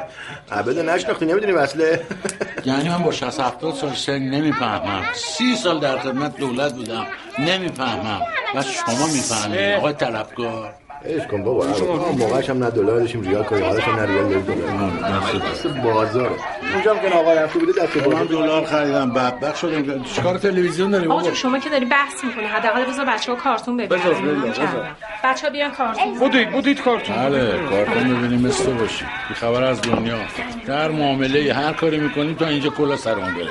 [0.53, 2.01] عبد نشناختی نمی‌دونی وصله؟
[2.67, 5.03] یعنی من با 60 70 سال سن نمی‌فهمم.
[5.15, 7.07] سی سال در خدمت دولت بودم.
[7.39, 8.21] نمی‌فهمم.
[8.55, 10.75] و شما می‌فهمید آقای طلبکار.
[11.07, 11.67] اش کن بابا.
[11.67, 14.29] اون موقعش هم نه دلار داشتیم ریال کنیم حالش هم نه ریال.
[14.29, 16.31] داریم دلار دست بازاره
[16.75, 18.25] اونجا هم که آقا رفته بوده دست من بازار.
[18.25, 20.05] دلار خریدم بدبخت شدم.
[20.05, 24.03] چیکار تلویزیون داریم آقا شما که داری بحث می‌کنه حداقل بذار بچه ها کارتون ببینن.
[24.03, 24.87] بذار، بذار، بذار.
[25.25, 27.17] بچه ها بیان کارتون بودید بودید کارتون.
[27.17, 29.05] بله کارتون ببینیم مثل باشی.
[29.29, 30.19] بی خبر از دنیا.
[30.67, 33.49] در معامله هر کاری می‌کنی تا اینجا کلا سرمون بره.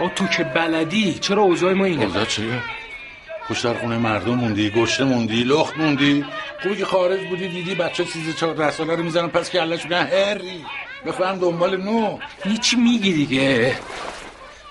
[0.00, 2.52] آ تو که بلدی چرا اوضاع ما اینه؟ اوضاع چیه؟
[3.46, 6.24] خوش در خونه مردم موندی گشته موندی لخت موندی.
[6.62, 9.96] خوبی که خارج بودی دیدی بچه چیز چهار ساله رو می‌زنن پس که علش نه
[9.96, 10.64] هری.
[11.06, 12.18] بفهم دنبال نو.
[12.44, 13.76] هیچی میگی دیگه.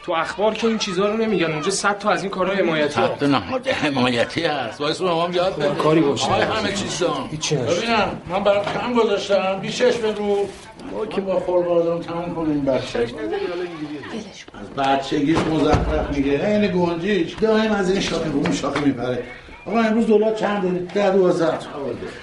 [0.06, 3.24] تو اخبار که این چیزها رو نمیگن اونجا صد تا از این کارهای حمایتی تحت
[3.24, 4.80] نهاد حمایتی هست.
[4.80, 5.76] باعث مامان یاد بده.
[5.76, 6.32] کاری باشه.
[6.32, 7.76] همه چیز دام هیچی نشه.
[7.76, 9.60] ببینم من برات کم گذاشتم.
[9.62, 10.50] بیشش به رو
[10.92, 13.08] ما که با خلق آدم تمام کنیم بچه.
[14.78, 16.46] بچگیش مزخرف میگه.
[16.46, 17.34] این گنجیش.
[17.34, 19.24] دائم از این شاخه به اون شاخه میپره
[19.66, 21.58] آقا امروز دلار چند داری؟ ده دوازده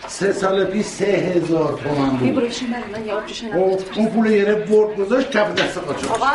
[0.06, 2.22] سه سال پیش سه هزار تومن بود.
[2.22, 3.58] میبروشین برای من یه
[3.96, 6.26] اون پول یه برد گذاشت کف دست قاچاق آقا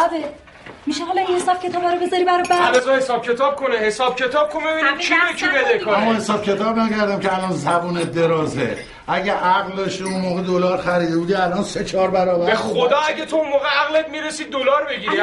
[0.86, 3.76] میشه حالا این حساب کتاب رو بذاری برای بعد؟ بذار حساب کتاب کنه.
[3.76, 7.51] حساب کتاب کنه ببینیم کی به کی بده اما کنه حساب کتاب نکردم که الان
[7.51, 8.78] زبون درازه.
[9.08, 13.36] اگه عقلش اون موقع دلار خریده بودی الان سه چهار برابر به خدا اگه تو
[13.36, 15.22] اون موقع عقلت می‌رسید دلار بگیری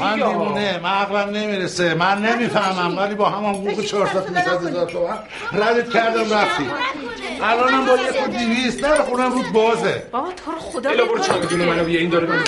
[0.00, 1.94] من دیوونه من عقلم نمی‌رسه.
[1.94, 5.18] من نمی‌فهمم ولی با همون حقوق 400 500 هزار تومن
[5.52, 6.66] ردت کردم رفتی.
[7.42, 10.02] الانم با یک و دیویست نه خونم بود بازه.
[10.12, 12.44] بابا تو رو خدا الا برو چمدون منو بیا این داره من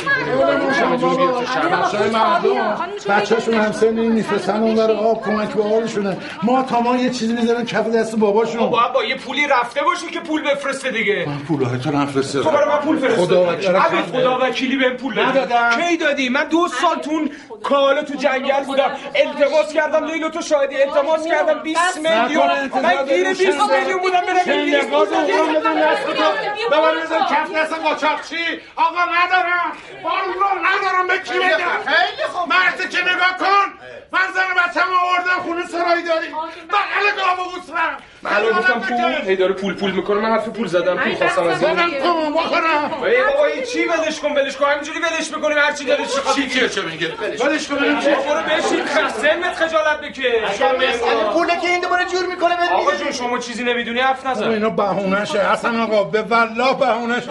[0.81, 2.77] چمدون بیا تو شهر بچه‌های مردم
[3.09, 7.11] بچه‌شون هم سن این میفرستن اون برای آب کمک به حالشونه ما تا ما یه
[7.11, 8.71] چیزی می‌ذارن کف دست باباشون.
[8.71, 12.51] باید با یه پولی رفته باشی که پول بفرسته دیگه من پولهای تو نفرسته تو
[12.51, 15.71] برای من پول فرستادی خدا وکیل عبد خدا وکیلی بهم پول ندادم.
[15.71, 17.31] کی دادی من دو سال تون
[17.63, 22.49] کالا تو جنگل بودم التماس کردم لیلا تو شاهدی التماس کردم 20 میلیون
[22.83, 26.13] من گیر 20 میلیون بودم برم انگلیس شنگاز اونم بدون دست تو
[26.71, 28.45] ببر بزن کف دست قاچاقچی
[28.77, 29.73] آقا ندارم
[30.05, 33.69] والله ندارم به کی بدم خیلی خوب مرد که نگاه کن
[34.13, 36.27] من زن بچم آوردم خونه سرایی داری
[36.69, 37.49] بغل گاو
[38.23, 41.43] من الان گفتم پول هی داره پول پول می‌کنه من حرف پول زدم پول خواستم
[41.43, 44.67] از این زدم تو بخورم ای بابا این چی ولش کن ولش کن.
[44.67, 47.13] همینجوری ولش می‌کنیم هر چی دلش بخواد چی که چه میگه؟
[47.45, 47.77] ولش کن.
[47.77, 50.63] ببینم چی برو بشین خسنت خجالت بکش.
[51.33, 54.51] پوله که این دوباره جور می‌کنه بهت آقا جون شما چیزی نمی‌دونی حرف بابا نزن
[54.51, 55.53] اینا بهونه شه.
[55.53, 57.31] حسن آقا به والله بهونه شه.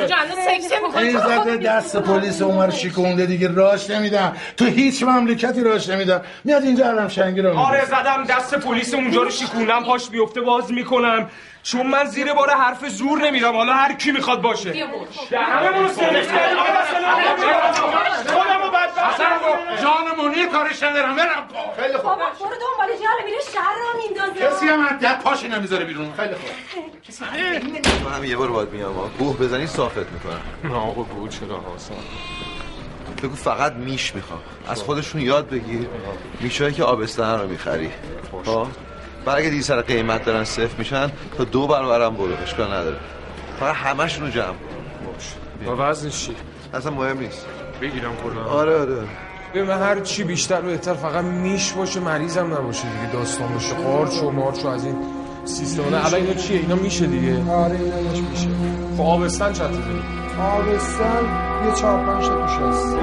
[0.97, 4.35] این زده دست پلیس عمر شیکونده دیگه راش نمیدن.
[4.57, 6.21] تو هیچ مملکتی راش نمیدن.
[6.43, 7.85] میاد اینجا علم شنگی رو آره.
[7.85, 11.29] زدم دست پلیس اونجا رو شیکونم پاش بیفته باز می‌کنم.
[11.71, 13.55] چون من زیر بار حرف زور نمیرم.
[13.55, 14.69] حالا هر کی می‌خواد باشه.
[15.31, 16.57] همه رو سلکت کردیم
[18.27, 19.21] خودمو بدبخت
[19.81, 21.47] جان منیر کارش ندارم برم
[21.79, 22.03] خیلی خوب.
[22.03, 24.47] بابا برو دنبال جهل میره شهر رو میندازه.
[24.47, 26.13] کسی هم از ده پاشی نمی‌ذاره بیرون.
[26.13, 26.49] خیلی خوب.
[28.01, 29.11] تو هم یه بار باید میام.
[29.19, 30.41] گوه بزنی صافت می‌کنم.
[30.63, 31.93] نه آقا بود چرا حسن؟
[33.23, 34.39] بگو فقط میش می‌خوام.
[34.69, 35.87] از خودشون یاد بگیر.
[36.39, 37.91] میشایی که آبستن رو می‌خری.
[39.27, 42.97] برای اگه دیگه سر قیمت دارن صفر میشن تا دو برابرم برو اشکال نداره.
[43.59, 45.71] فقط همشون رو جمع کن.
[45.71, 46.35] و وزنش چی؟
[46.73, 47.45] اصلا مهم نیست.
[47.81, 48.43] بگیرم کلا.
[48.43, 49.03] آره آره
[49.53, 54.23] ببین من هر چی بیشتر بهتر فقط میش باشه مریضم نباشه دیگه داستان باشه قارچ
[54.23, 54.95] و مارچ و از این.
[55.47, 55.81] سیستم.
[55.81, 57.51] نه الان اینا چیه؟ اینا میشه دیگه.
[57.51, 58.47] آره اینش میشه.
[58.97, 60.01] خب آبستن چند تا داری
[60.41, 61.23] آبستن
[61.65, 62.97] یه چهار پنج تا توش هست.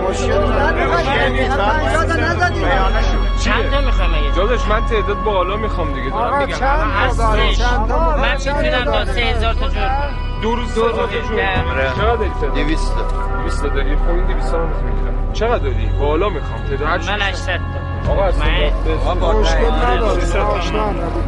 [3.44, 4.36] چند تا می‌خوای مگه.
[4.36, 6.58] داداش من تعداد بالا می‌خوام دیگه دارم میگم.
[6.58, 10.54] چند تا داره چند تا من می‌تونم تا تا داره؟ سه هزار تا جور دو
[10.54, 10.94] روز دو روز.
[10.96, 13.02] چقدر داری تعداد؟ دویست تا.
[13.40, 16.60] دویست تا داری؟ خب این دویست تا رو می‌گیرم چقدر داری؟ بالا می‌خوام.
[16.64, 17.12] تعداد من بیشتر.
[17.28, 17.60] 800
[18.06, 18.12] تا.
[18.12, 18.30] آقا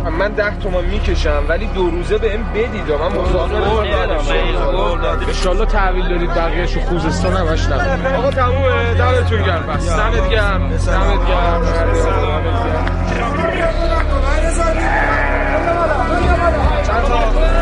[0.05, 0.13] من-.
[0.19, 2.93] من ده تومن می‌کشم ولی دو روزه به این بدید.
[2.93, 6.81] من مزاحم من- انشالله تحویل دارید بقیهشو.
[6.81, 8.95] خوزستان همش نه آقا تمومه.
[8.95, 9.67] دمتون گرم.
[9.67, 9.97] بس.
[9.97, 10.69] دمت گرم.
[10.69, 11.63] دمت گرم.
[11.63, 12.45] دمت گرم.
[16.87, 17.56] چند تا؟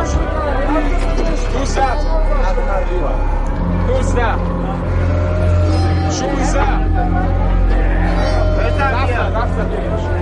[0.00, 0.80] برو
[1.52, 1.96] دوزده
[3.86, 4.34] دوزده
[6.10, 6.60] شونزده
[8.92, 10.19] رفتن رفتن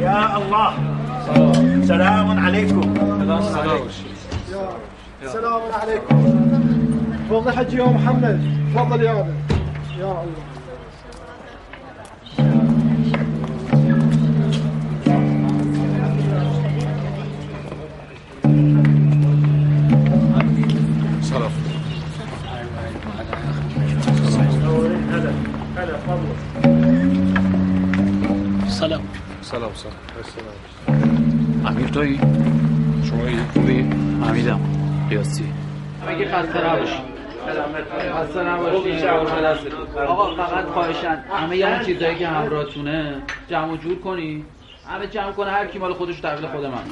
[0.00, 0.72] يا الله.
[1.84, 2.94] سلام عليكم.
[5.32, 5.62] سلام.
[5.72, 6.18] عليكم.
[7.30, 8.36] تفضل حجي يا محمد.
[8.74, 9.12] تفضل يا
[9.98, 10.47] يا الله.
[28.88, 29.08] سلام.
[29.42, 29.94] سلام سلام.
[31.66, 32.20] امیر تویی؟
[33.04, 33.80] شما ای خوبی؟
[34.24, 34.60] حمیدم
[35.10, 35.52] قیاسی
[36.06, 37.02] مگه خسته نباشی
[38.12, 39.06] خسته نباشی
[40.06, 41.24] آقا فقط خواهشن.
[41.32, 44.44] همه یه اون چیزایی که همراهتونه جمع و جور کنی.
[44.86, 46.84] همه جمع کنه هر کی مال خودش تحویل خود من.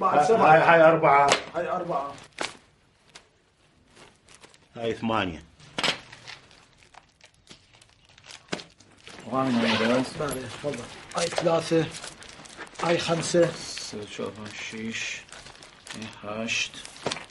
[0.00, 2.12] هاي هاي أربعة هاي أربعة
[4.76, 5.51] هاي ثمانية
[9.26, 10.02] آقا همین بله
[10.62, 10.74] خب.
[11.14, 11.86] آی ثلاثة
[12.82, 15.20] آی خمسة سه چهار پنج شیش
[16.24, 16.82] هشت.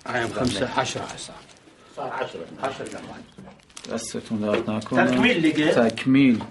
[0.06, 1.34] آی خمسه عشرة هسه
[1.96, 3.24] صار عشرة عشرة كمان
[3.94, 5.06] دستتون درد نکنه.
[5.08, 6.44] تکمیل دیگه؟ تکمیل.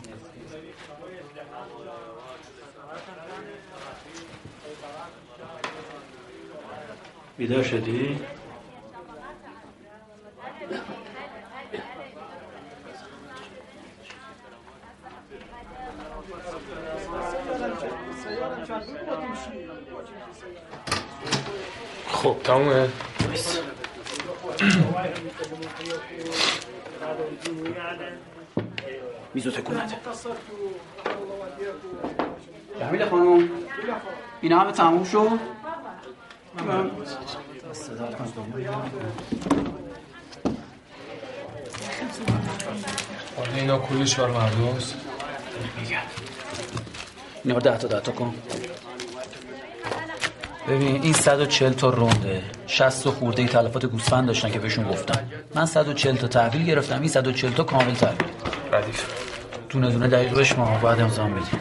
[7.38, 8.18] بیدار شدی؟
[22.22, 22.88] خب تمومه.
[29.34, 29.94] میزو تکون نده.
[32.80, 33.48] جمیل خانم
[34.40, 35.28] این همه تموم شد؟
[43.36, 44.94] حالا اینا کلی چهار مردوست
[47.44, 48.34] اینا رو ده تا ده تا کن.
[50.68, 52.42] ببین این 140 تا رونده.
[52.66, 55.20] 60 تا خورده ای تلفات گوسفند داشتن که بهشون گفتم
[55.54, 58.30] من 140 تا تحویل گرفتم این 140 تا کامل تحویل.
[58.72, 59.04] ردیف
[59.68, 61.60] دونه دونه دقیقش ما باید امضا بدیم.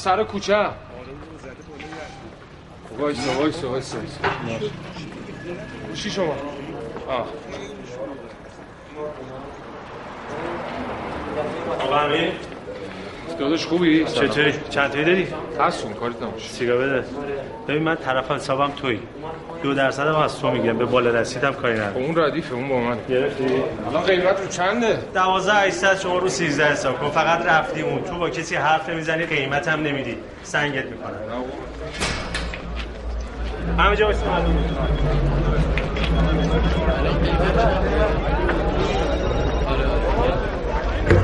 [0.00, 0.70] سر کوچه.
[2.98, 3.98] وایسا وایسا وایسا.
[5.94, 6.34] چی شما؟
[7.08, 7.26] آه.
[11.80, 12.32] آقا امیر.
[13.40, 15.28] داداش خوبی؟ چطوری؟ چند تایی داری؟
[15.60, 16.48] هستون کاریت نباشه.
[16.48, 17.04] سیگار بده
[17.68, 18.98] ببین من طرف حسابم توی.
[19.62, 20.78] دو درصد هم از تو می‌گیرم.
[20.78, 21.96] به بالا رسیدم کاری ندارم.
[21.96, 22.98] اون ردیفه اون با من.
[23.08, 23.44] گرفتی؟
[23.88, 26.98] الان قیمت رو چنده؟ دوازده هشتصد شما رو سیزده حساب.
[27.00, 30.16] کن فقط رفتی اون تو با کسی حرف نمی‌زنی قیمت هم نمیدی.
[30.42, 31.44] سنگت می‌کنم.
[33.78, 34.56] همه جا معلوم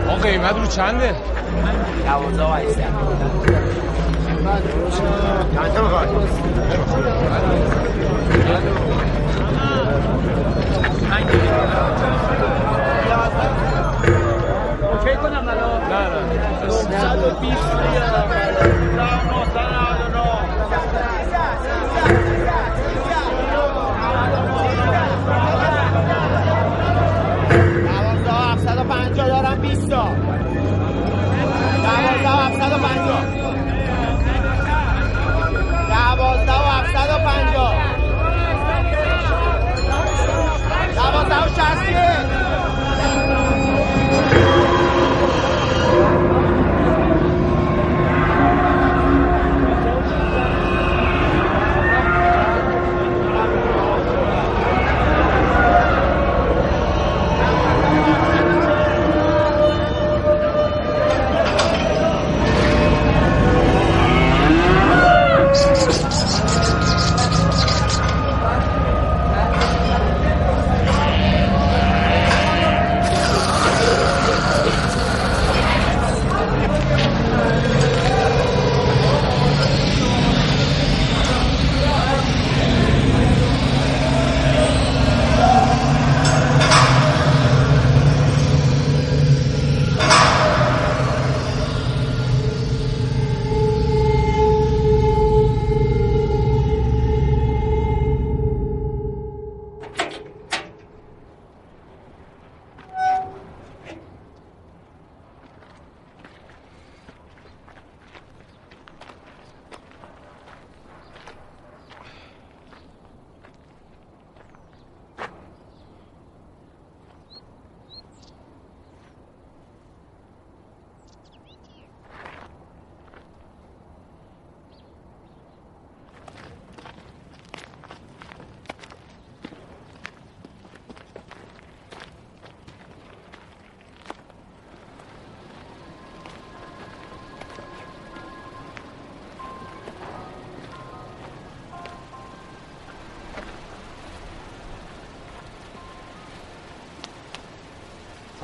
[0.08, 1.14] آقا قیمت رو چنده؟
[2.06, 2.52] دوازده و
[14.92, 18.45] اوکی کنم الان نه نه 120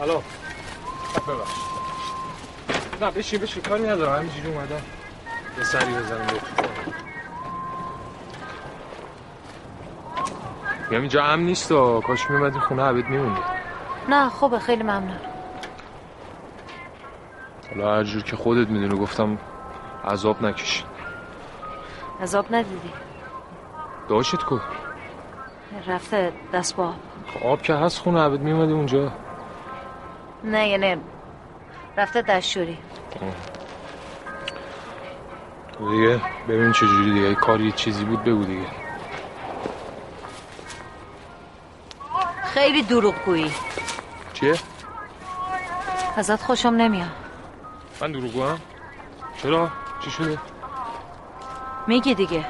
[0.03, 0.23] سلام
[1.29, 1.59] ببخش.
[3.01, 3.63] نه بشین بشین.
[3.63, 4.19] کاری ندارم.
[4.19, 4.83] همینجوری اومدم.
[5.59, 6.41] یه سری بزنم به
[10.91, 13.41] میگم اینجا هم نیست و کاش میمدی خونه عبد میموندی.
[14.09, 14.59] نه خوبه.
[14.59, 15.19] خیلی ممنون.
[17.71, 19.39] حالا هر جور که خودت می‌دونی گفتم
[20.05, 20.85] عذاب نکشی.
[22.23, 22.91] عذاب ندیدی.
[24.09, 24.59] داشت کو؟
[25.87, 26.95] رفته دست با آب.
[27.35, 29.13] خب آب که هست خونه عبد میومدی اونجا.
[30.45, 31.01] نه یعنی
[31.97, 32.79] رفته دستشوری
[35.79, 38.67] دیگه ببین چجوری دیگه کاری یه چیزی بود بگو دیگه
[42.45, 43.51] خیلی دروغ گویی
[44.35, 44.55] چیه؟
[46.17, 47.09] ازت خوشم نمیاد
[48.01, 48.59] من دروغ هم؟
[49.43, 49.69] چرا؟
[50.01, 50.39] چی شده؟
[51.87, 52.45] میگی دیگه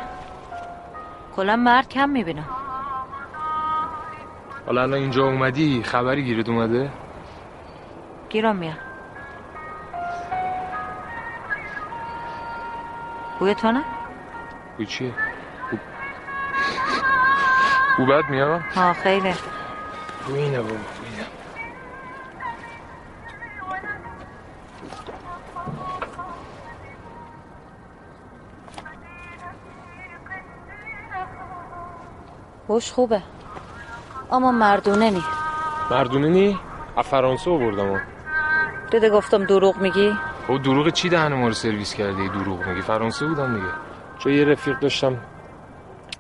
[1.37, 2.49] کلا مرد کم می‌بینم
[4.67, 6.91] حالا الان اینجا اومدی خبری گیرت اومده؟
[8.33, 8.77] گیرم
[13.39, 13.85] بوی تو نه؟
[14.77, 15.13] بوی چیه؟
[17.99, 18.07] بو...
[18.07, 19.35] بد میاد؟ ها خیلی
[20.27, 21.27] بوی اینه بابا بوی اینه
[32.69, 33.23] بوش خوبه
[34.31, 35.23] اما مردونه نی
[35.91, 36.59] مردونه نی؟
[36.97, 38.12] از فرانسه آوردم
[38.93, 40.13] دیده گفتم دروغ میگی؟
[40.49, 42.81] او دروغ چی دهن ما رو سرویس کردی؟ دروغ میگی.
[42.81, 43.73] فرانسه بودم دیگه.
[44.19, 45.17] چون یه رفیق داشتم.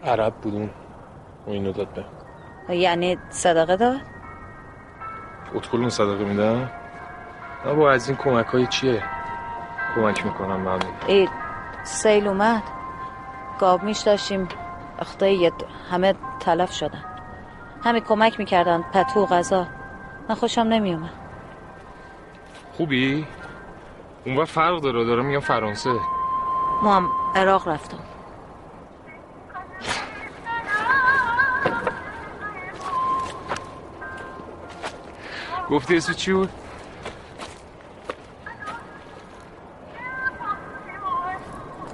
[0.05, 0.71] عرب بودون
[1.47, 1.89] و اینو داد
[2.69, 2.77] به.
[2.77, 4.01] یعنی صدقه داد؟
[5.55, 6.71] اتکلون صدقه میدن؟
[7.67, 9.03] نه با از این کمک های چیه؟
[9.95, 11.29] کمک می‌کنم من ای
[11.85, 12.63] سیل اومد.
[13.61, 14.49] گاب میش داشتیم.
[14.99, 15.53] اختایی
[15.91, 17.05] همه تلف شدن.
[17.85, 18.83] همه کمک می‌کردن.
[18.93, 19.67] پتو غذا.
[20.29, 21.22] من خوشم نمیومد
[22.73, 23.27] خوبی؟
[24.27, 25.91] اون وقت فرق داره داره میگم فرانسه
[26.83, 27.99] ما هم عراق رفتم
[35.71, 36.51] گفتی اسم چی بود؟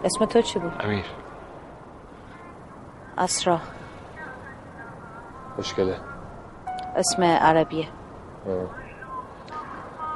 [0.05, 1.05] اسم تو چی بود؟ امیر
[3.18, 3.61] اسرا
[5.57, 6.01] خوشگله
[6.97, 7.89] اسم عربیه.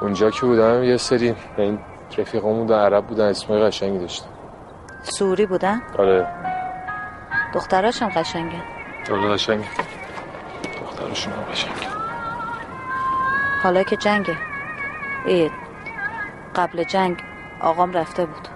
[0.03, 1.79] اونجا که بودم یه سری این
[2.17, 4.27] رفیقامون بودن عرب بودن اسمای قشنگی داشتن.
[5.03, 6.27] سوری بودن؟ آره.
[7.53, 8.61] دختراشم قشنگه.
[9.11, 9.67] آره قشنگه.
[10.81, 11.87] دخترشون هم قشنگه.
[13.63, 14.37] حالا که جنگه.
[15.25, 15.51] ای
[16.55, 17.23] قبل جنگ
[17.61, 18.47] آقام رفته بود.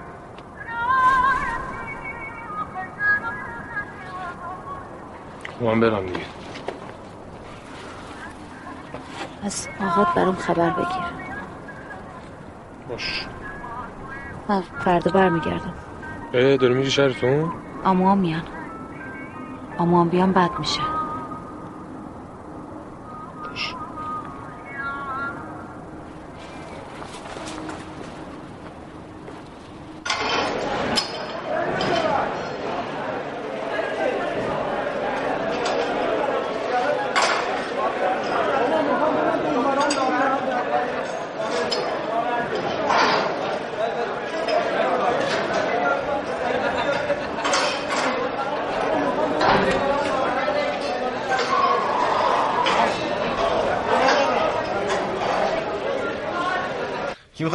[5.62, 6.26] من برم دیگه.
[9.44, 11.27] از آقات برام خبر بگیر.
[12.90, 13.26] باش.
[14.50, 15.74] من فردا برمیگردم.
[16.34, 17.52] اه داری میری شهرتون؟
[17.86, 18.44] اما میان.
[19.80, 20.82] اما بیان بد میشه.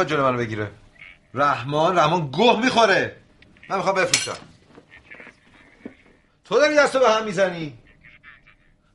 [0.03, 0.71] کی می‌خواد جلو منو بگیره.
[1.33, 3.17] رحمان رحمان گوه می‌خوره.
[3.69, 4.37] من می‌خوام بفروشم.
[6.45, 7.77] تو داری دستو به هم می‌زنی؟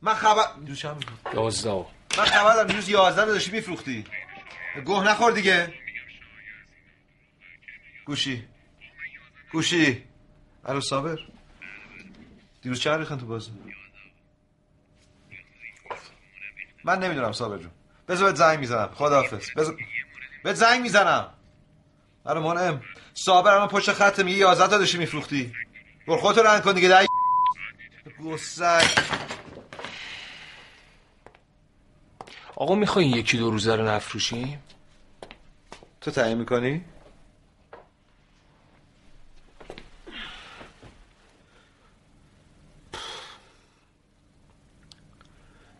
[0.02, 0.98] من خبر دوشم
[1.34, 1.86] یازده.
[2.18, 4.04] من خبر دارم دیروز یازده رو داشتی میفروختی.
[4.84, 5.74] گوه نخور دیگه.
[8.06, 8.44] گوشی.
[9.52, 10.04] گوشی.
[10.64, 11.18] الو صابر.
[12.62, 13.50] دیروز چند ریختن تو بازی؟
[16.84, 17.70] من نمی‌دونم صابر جون.
[18.08, 18.90] بذار بهت زنگ می‌زنم.
[18.94, 19.50] خداحافظ.
[19.56, 19.76] بذار
[20.48, 21.30] بهت زنگ می‌زنم.
[22.26, 22.80] الو منعم
[23.14, 25.52] صابر الان پشت خط میگه 11 تا داشتی میفروختی.
[26.06, 27.06] برو خودتو رنگ کن دیگه
[28.24, 28.98] گسک
[32.56, 34.62] آقا می‌خواین یکی دو روزه رو نفروشیم؟
[36.00, 36.84] تو تعیین می‌کنی؟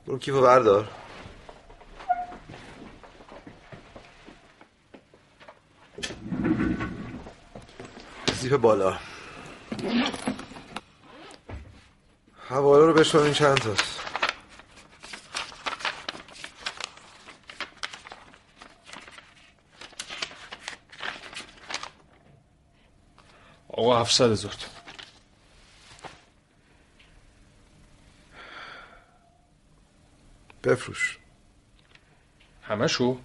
[0.06, 0.97] برو کیفو بردار.
[8.38, 8.98] تخفیف بالا.
[12.48, 14.00] حواله رو بشورین چند تاست.
[23.68, 24.54] آقا 700 هزار
[30.64, 31.18] بفروش.
[32.62, 33.18] همه شو؟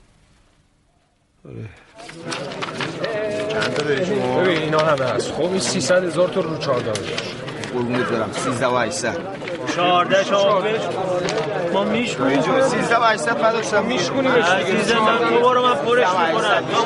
[1.46, 1.70] آره.
[3.84, 5.32] داری شما ببین اینا همه هست.
[5.32, 7.04] خب این 300 هزار تا رو 14 بذار
[7.74, 8.32] قربونت برم.
[8.34, 9.16] 13 و 800
[9.76, 10.64] 14 شما
[11.74, 12.42] ما میشکنیم.
[12.42, 14.80] جو 13 و 800 نداشتم میشکنیمش دیگه.
[14.80, 16.64] عزیزم تو برو من پرش می‌کنم.
[16.72, 16.82] تو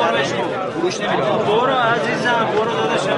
[0.80, 1.74] فروش نمی‌دونم برو.
[1.74, 2.48] عزیزم.
[2.56, 3.18] برو داداشم.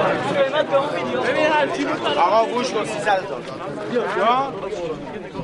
[2.18, 4.52] آقا گوش کن 300 هزار تا.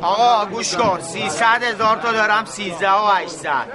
[0.02, 0.98] آقا گوش کن.
[1.00, 3.66] 300 هزار تا دارم 13 و 800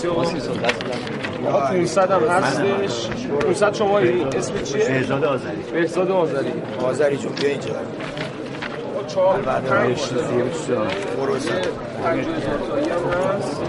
[0.00, 0.60] 300
[1.44, 3.08] یا 500 هم هستش.
[3.40, 5.56] 500 شما اسم چیه؟ بهزاد آذری.
[5.72, 6.52] بهزاد آذری.
[6.82, 7.74] آذری چون بیا اینجا.
[9.06, 10.82] چهار پنج تا.
[12.04, 13.36] پنج هزار هم.
[13.38, 13.62] هست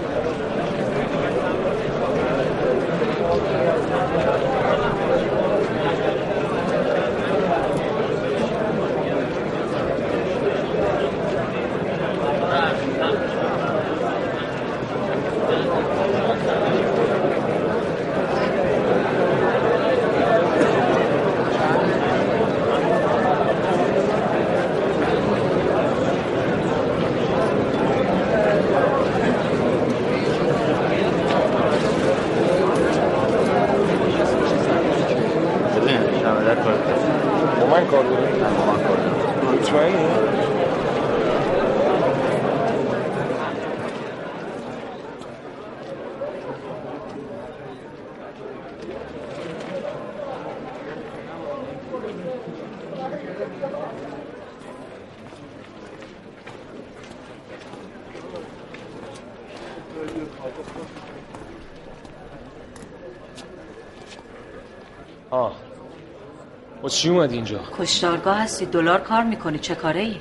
[67.02, 70.20] چی اومدی اینجا؟ کشتارگاه هستی دلار کار می‌کنی چه کاره ای؟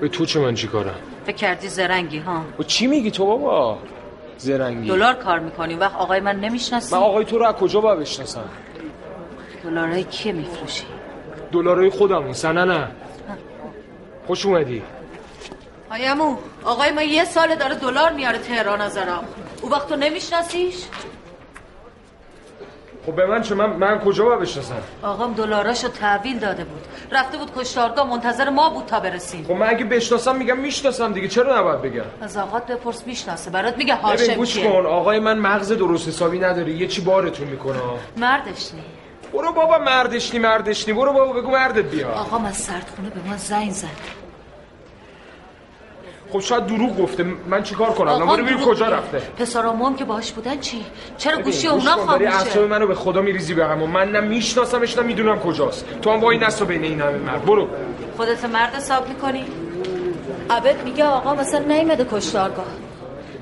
[0.00, 0.94] به تو چه من چی کارم؟
[1.26, 3.78] فکر کردی زرنگی ها با چی میگی تو بابا؟
[4.38, 7.98] زرنگی دلار کار می‌کنی وقت آقای من نمی‌شناسی من آقای تو رو از کجا باید
[7.98, 8.44] بشناسم؟
[9.64, 10.84] دلارای کیه میفروشی
[11.52, 12.88] دلارای خودمون سنه نه
[14.26, 14.82] خوش اومدی
[15.90, 18.98] آیمو آقای ما یه سال داره دلار میاره تهران از
[19.62, 20.74] او وقت تو نمیشناسیش
[23.10, 26.80] خب به من چه من من کجا باید بشناسم؟ آقام دلاراشو تحویل داده بود.
[27.12, 29.44] رفته بود کشتارگاه منتظر ما بود تا برسیم.
[29.44, 33.50] خب من اگه بشناسم میگم می‌شناسم دیگه چرا نباید بگم؟ از آقات بپرس می‌شناسه.
[33.50, 34.70] برات میگه ببین هاشم گوش کیه.
[34.70, 34.86] کن.
[34.86, 36.72] آقای من مغز درست حسابی نداره.
[36.72, 37.78] یه چی بارتون می‌کنه.
[38.16, 38.82] مردش نی.
[39.32, 42.08] برو بابا مردشنی مردشنی برو بابا بگو مردت بیا.
[42.10, 43.86] آقام از سردخونه به ما زنگ زد.
[46.32, 47.24] خب شاید دروغ گفته.
[47.50, 48.86] من چیکار کنم؟ من برو ببین کجا.
[48.86, 49.18] رفته.
[49.38, 50.84] پسرامو هم که باهاش بودن چی؟
[51.18, 54.20] چرا گوشی گوش اونا اعصاب خاموشه؟ منو به خدا میریزی به هم و من نه
[54.20, 55.84] میشناسمش نه می‌دونم کجاست.
[56.02, 57.44] تو هم وای نسا بین این همه مرد.
[57.44, 57.68] برو.
[58.16, 59.44] خودت مرد حساب می‌کنی؟
[60.50, 62.64] عبد میگه آقا مثلا نیمده کشتارگاه.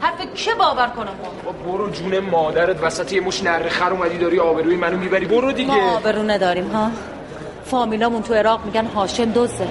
[0.01, 1.13] حرف که باور کنم
[1.45, 5.27] بابا برو جون مادرت وسط یه مش نره خر اومدی داری آبروی منو می‌بری.
[5.27, 5.75] برو دیگه.
[5.75, 6.91] ما آبرو نداریم ها؟
[7.65, 9.69] فامیلامون تو عراق میگن هاشم دزده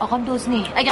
[0.00, 0.90] آقام دوز نی اگه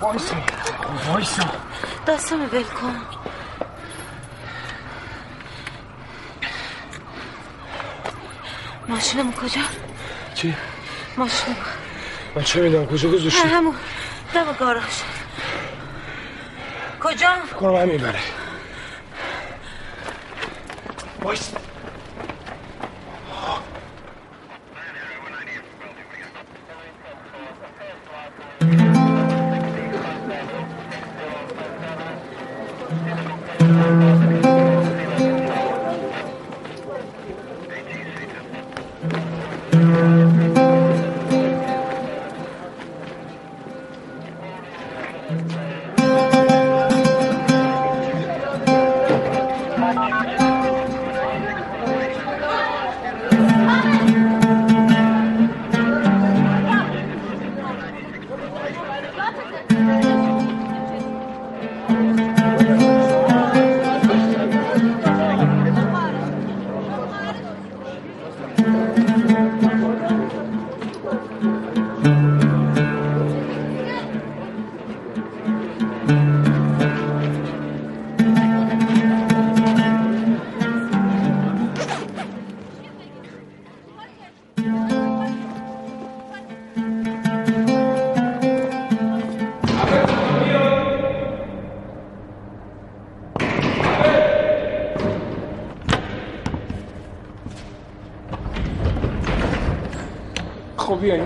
[0.00, 0.36] وایسا
[1.12, 1.44] وایسا
[2.26, 2.96] دستم ول کن
[8.88, 9.60] ماشینم کجا؟
[10.34, 10.54] چی؟
[11.16, 11.56] ماشینم
[12.36, 13.74] من چه می‌دونم کجا گذاشتی همون
[14.34, 15.02] دم گاراژ
[17.00, 17.28] کجا؟
[17.60, 18.20] کنم همین بره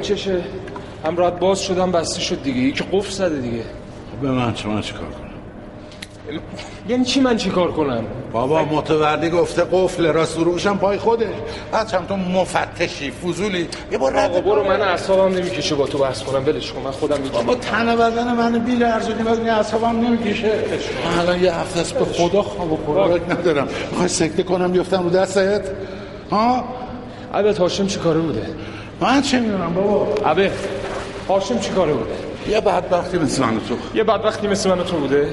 [0.01, 0.41] این چشه
[1.07, 2.61] هم راحت باز شدم بسته شد دیگه.
[2.61, 3.63] یکی قفل زده دیگه.
[4.23, 5.31] به من چه من چیکار کنم؟
[6.89, 11.27] یعنی چی من چیکار کنم؟ بابا متوردی گفته قفل راست دروغشم پای خودش.
[11.73, 13.69] بچم تو مفتشی فضولی.
[13.93, 16.47] یه بار رد آقا برو من اعصابم نمی‌کشه با تو بحث کنم.
[16.47, 17.33] ولش کن من خودم میگم.
[17.33, 20.53] بابا تن بدن من بی ارزونی بعد این اعصابم نمی‌کشه.
[21.05, 23.69] من الان یه هفته است به خدا خواب و خوراک ندارم.
[23.91, 25.63] می‌خوای سکته کنم بیفتم رو دستت؟
[26.31, 26.65] ها؟
[27.35, 28.47] عبد هاشم چی کاره بوده؟
[29.01, 30.51] من چه می‌دونم بابا؟ عبد
[31.29, 32.15] هاشم چی کاره بوده
[32.49, 33.77] یه بدبختی مثل من و تو.
[33.95, 35.29] یه بدبختی مثل من و تو بوده؟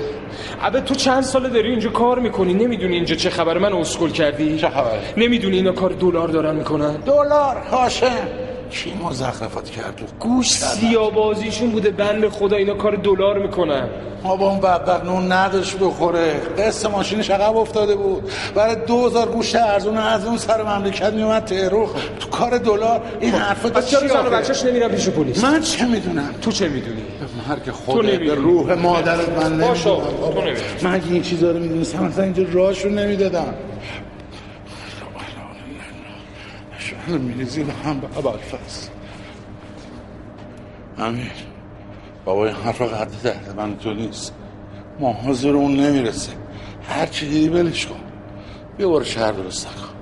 [0.62, 4.58] عبد تو چند ساله داری اینجا کار می‌کنی؟ نمی‌دونی اینجا چه خبره؟ من اسکل کردی؟
[4.58, 8.28] چه خبره؟ نمی‌دونی اینا کار دلار دارن می‌کنن؟ دلار هاشم.
[8.70, 13.90] کی مزخرفات کرد؟ تو گوش سیابازیشون بوده بند خدا اینا کار دلار می‌کنن.
[14.24, 16.34] ما با اون بدبخت نون نداشت بخوره.
[16.58, 18.32] قسط ماشینش عقب افتاده بود.
[18.56, 21.90] برای دوزار گوشت ارزون از اون سر مملکت میومد تهرو
[22.20, 23.02] تو کار دلار.
[23.20, 27.02] این حرفا پس چرا زن بچه‌ش نمیرن پیش پلیس؟ من چه می‌دونم؟ تو چه می‌دونی؟
[27.48, 28.06] هر که تو خود.
[28.06, 29.74] به روح مادرت من نمی‌دونم.
[29.74, 30.02] تو.
[30.84, 33.54] من این چیزا رو می‌دونستم اصلا اینجا راهشون نمی‌دادم.
[36.88, 38.90] شهر میریزی به هم به ابوالفضل
[40.98, 41.32] امیر
[42.26, 44.34] بابا حرفا قد درد من تو نیست.
[45.00, 46.32] ما حاضر اون نمی‌رسه
[46.90, 48.00] هر چی دیدی ولش کن.
[48.78, 49.97] بیا برو شهر درست نکن.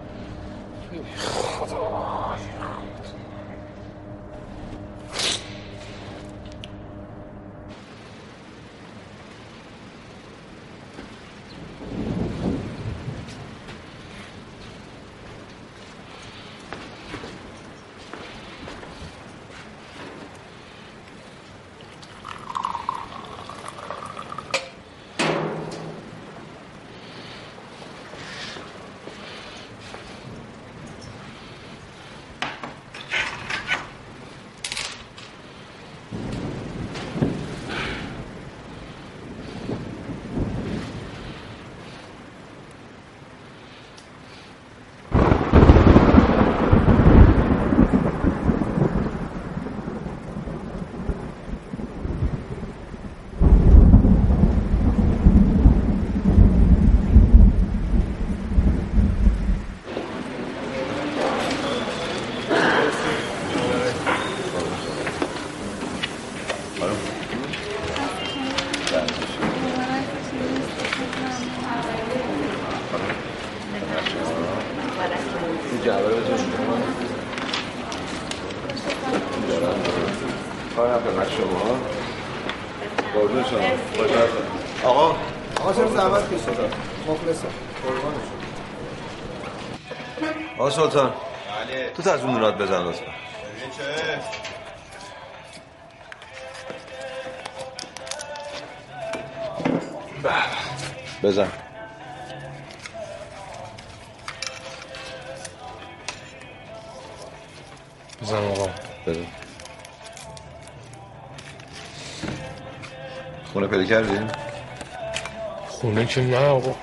[116.15, 116.75] که نه آقا.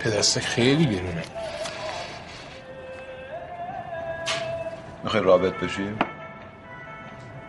[0.00, 1.22] پدستک خیلی بیرونه.
[5.04, 5.98] می‌خوای رابط بشیم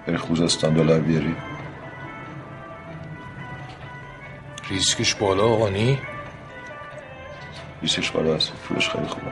[0.08, 1.36] بری خوزستان دلار بیاری؟
[4.70, 6.00] ریسکش بالا آقا نی؟
[7.82, 9.32] ریسکش بالا هست فروش خیلی خوبه.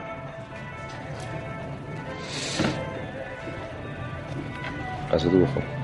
[5.12, 5.75] غذا بخور.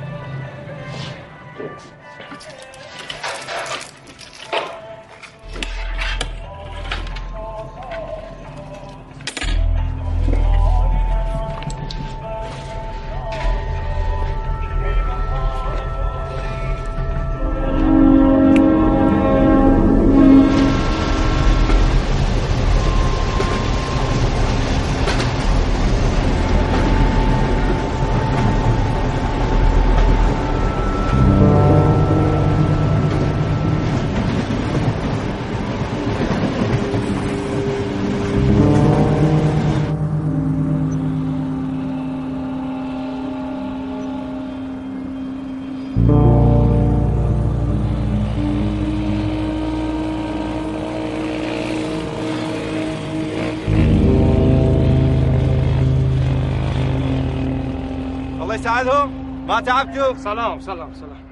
[58.82, 61.24] يسعدهم ما تعبتوا؟ سلام سلام سلام.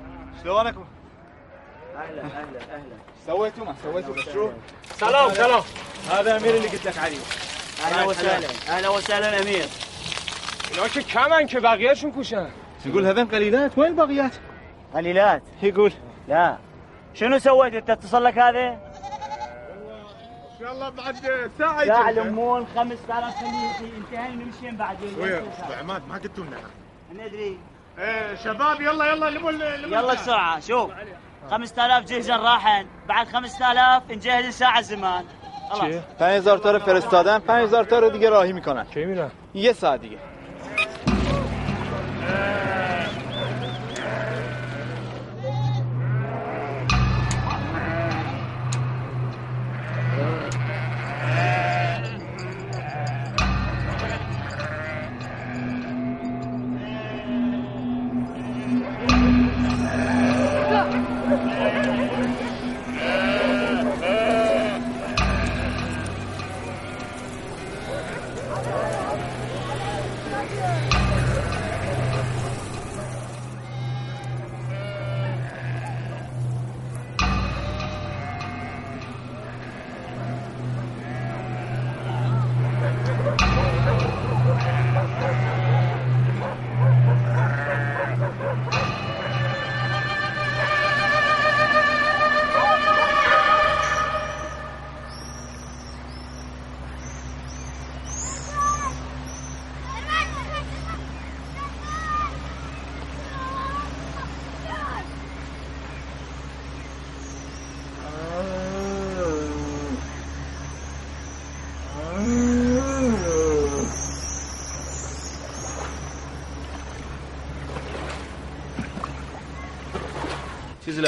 [0.43, 0.85] شلونكم؟
[1.97, 2.97] أهلا أهلا أهلا.
[3.27, 4.51] سويتوا ما سويتوا شو؟
[4.85, 5.62] سلام سلام.
[6.10, 7.18] هذا أمير اللي قلت لك عليه.
[7.85, 8.48] أهلا وسهلا.
[8.68, 8.89] أهلا.
[8.89, 9.68] وسهلا أمير.
[10.94, 12.51] که کمن که بقیهشون کوشن
[12.86, 14.32] يقول هذين قليلات؟ وين الباقيات؟
[14.94, 15.43] قليلات.
[15.62, 15.93] يقول.
[16.28, 16.56] لا.
[17.14, 21.16] شنو سويت؟ أنت اتصل لك هذا؟ ان شاء الله بعد
[21.59, 25.43] ساعه ساعة الأمون 5000 خليه ينتهي ونمشي بعدين
[25.81, 26.80] عماد ما قلتوا لنا.
[27.15, 27.59] ندري
[27.99, 30.91] ايه شباب يلا يلا لموا يلا بسرعة شوف
[31.51, 35.24] 5000 جهزا راحن بعد 5000 نجهز ساعة زمان
[35.70, 40.01] خلاص 5000 تا رو فرستادن 5000 تا رو دیگه راهی می‌کنن کی میرن یه ساعت
[40.01, 40.19] دیگه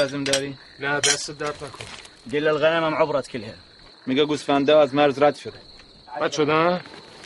[0.03, 1.85] لازم داری؟ نه دست درد نکن.
[2.31, 3.53] قل الغنم هم عبرت كلها
[4.05, 5.59] میگه گوسفنده از مرز رد شده.
[6.21, 6.81] رد شدن؟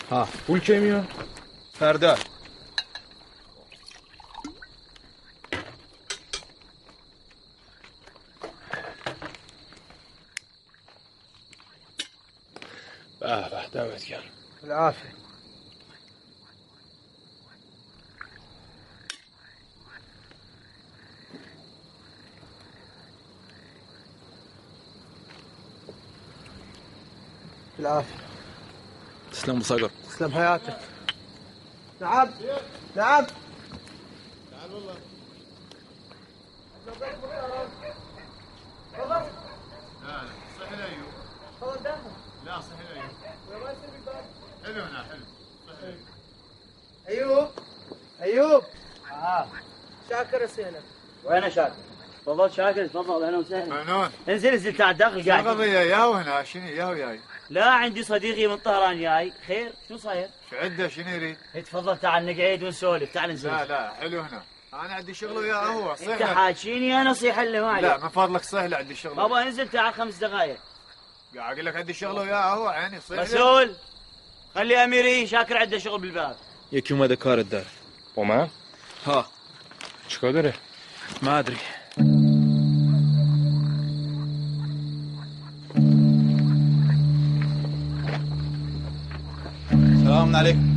[0.10, 1.08] ها؟ پول کی میاد؟
[1.74, 2.16] فردا.
[13.20, 14.22] به به دمت گرم.
[14.64, 15.17] العافية
[27.80, 28.16] العافية
[29.32, 29.92] تسلم أبو صقر.
[30.10, 30.78] تسلم حياتك.
[32.02, 32.30] نعم
[32.96, 33.26] نعم
[42.46, 43.12] لا صحيح
[44.64, 45.96] حلو هنا حلو
[47.08, 47.48] ايوب
[48.22, 48.64] ايوب
[49.12, 49.48] آه.
[50.10, 50.82] شاكر اسئله
[51.26, 51.74] وين شاكر؟
[52.26, 53.84] تفضل شاكر تفضل أهلا وسهلا.
[53.84, 57.20] ممنون انزل انزل تعال داخل شنو قاعد قضية؟ ياهو هنا شنو؟ ياهو جاي.
[57.50, 59.34] لا عندي صديقي من طهران جاي.
[59.48, 63.14] خير؟ شو صاير؟ شو عنده شنو يريد؟ إيه، تفضل تعال نقعد ونسولف.
[63.14, 64.44] تعال انزل لا لا حلو هنا.
[64.74, 68.10] أنا عندي شغل وياه هو إنت صحة حاجيني أنا صيح اللي ما لا عليك من
[68.10, 69.16] فضلك سهلة عندي شغل.
[69.16, 70.58] بابا انزل تعال خمس دقائق
[71.38, 73.76] قاعد أقول لك عندي شغل وياه هو عيني صحة مسؤول
[74.56, 76.36] خلي أميري شاكر عنده شغل بالباب.
[77.20, 77.66] کارت داره
[78.18, 78.50] با من؟
[79.06, 79.26] ها.
[80.10, 80.54] چیکار داره؟
[81.22, 81.58] ما أدري.
[90.28, 90.74] السلام عليكم.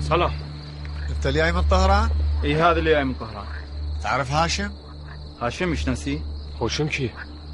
[0.00, 0.32] سلام.
[1.10, 2.10] انت اللي جاي من طهران؟
[2.44, 3.44] إي هذا اللي جاي من طهران
[4.02, 4.70] تعرف هاشم؟
[5.42, 6.18] هاشم مش ناسيه
[6.60, 7.10] هاشم کی؟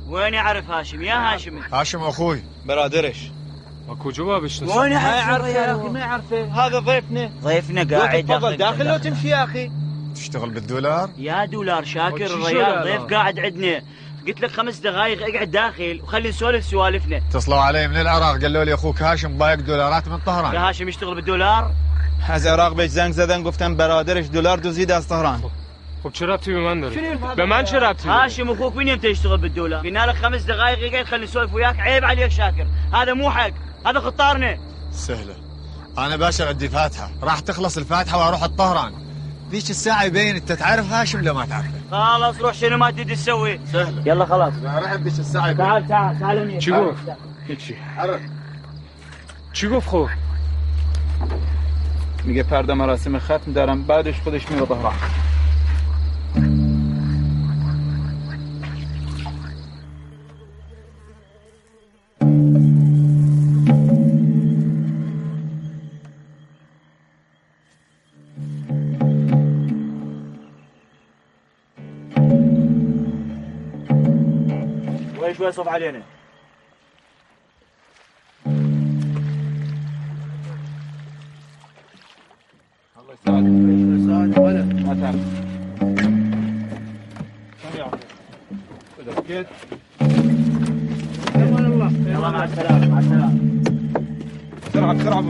[0.08, 1.58] وين يعرف هاشم؟ يا هاشم.
[1.72, 2.42] هاشم أخوي.
[2.66, 3.30] برادرش
[3.88, 6.66] و کجا باید بشناسم؟ وين ما يعرف يا أخي ما يعرفه.
[6.66, 7.30] هذا ضيفنا.
[7.42, 9.70] ضيفنا قاعد تفضل داخل لو تمشي يا أخي.
[10.14, 13.82] تشتغل بالدولار؟ يا دولار شاكر الريال؟ ضيف قاعد عندنا.
[14.26, 17.16] قلت لك خمس دقائق اقعد داخل وخلي نسولف سوالفنا.
[17.16, 21.14] اتصلوا علي من العراق قالوا لي أخوك هاشم بايق دولارات من يا طهران هاشم يشتغل
[21.14, 21.70] بالدولار؟
[22.28, 25.42] از عراق بهش زنگ زدن گفتن برادرش دلار دزدید از طهران.
[26.04, 29.36] خب چه ربطی به من داره؟ به من چه ربطی؟ هاشم أخوك من يمتى يشتغل
[29.36, 29.80] بالدولار.
[29.80, 31.80] قلنا لك خمس دقائق اقعد خلي نسولف وياك.
[31.80, 32.66] عيب عليك شاكر.
[32.92, 33.50] هذا مو حق.
[33.86, 34.58] هذا خطارنا.
[34.92, 35.36] سهلة.
[35.98, 39.03] أنا باشا عندي فاتحة راح تخلص الفاتحة وأروح الطهران.
[39.54, 43.60] ذيك الساعة يبين أنت تعرف هاشم ولا ما تعرفه خلاص روح شنو ما تدري تسوي.
[43.72, 44.02] سهلة.
[44.06, 44.52] يلا خلاص.
[44.64, 47.02] راح ذيك الساعة يبين تعال تعال تعال گفت؟
[47.48, 47.76] هیچی
[49.52, 50.08] چی گفت خب؟
[52.24, 54.92] میگه فردا مراسم ختم دارم بعدش خودش میره طهران
[75.44, 76.02] شوي صف علينا.
[82.96, 83.46] الله يسعدك
[84.00, 85.24] يساعدك؟ ولا ما تعرف.
[89.00, 89.46] إذا بكيت.
[91.36, 93.38] أمان الله يلا مع السلامة مع السلامة.
[94.68, 95.22] بسرعة بسرعة.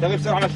[0.00, 0.48] تغيب بسرعة على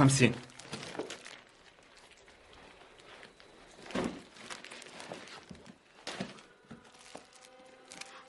[0.00, 0.34] وخمسين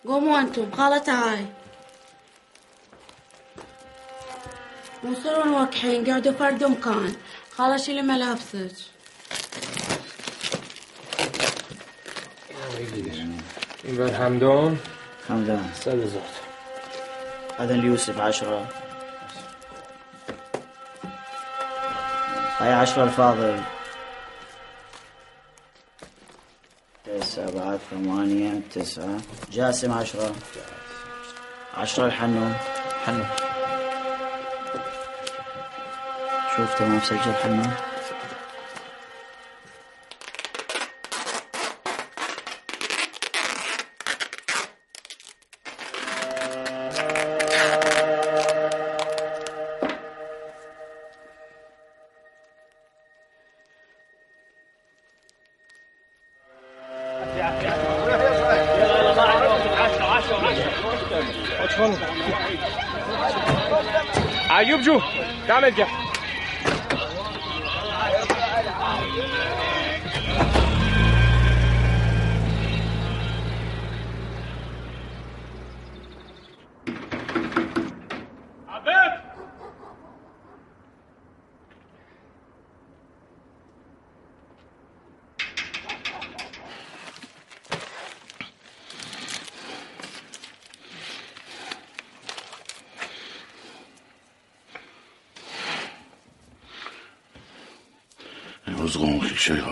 [0.06, 1.46] قوموا أنتم خالتها تعالي
[5.04, 7.16] وصلوا الوكحين قعدوا فرد مكان.
[7.58, 8.76] خالة شيلي ملابسك.
[13.84, 14.80] این بر همدان
[15.30, 16.22] همدان صد زاد
[17.60, 18.81] عدن لیوسف عشرة.
[22.62, 23.62] هاي عشرة الفاضل.
[27.38, 29.18] بعد ثمانية تسعة.
[29.52, 30.36] جاسم عشرة.
[31.78, 32.54] عشرة الحنو
[33.06, 33.24] حنو
[36.56, 37.91] شوف تمام سجل حنو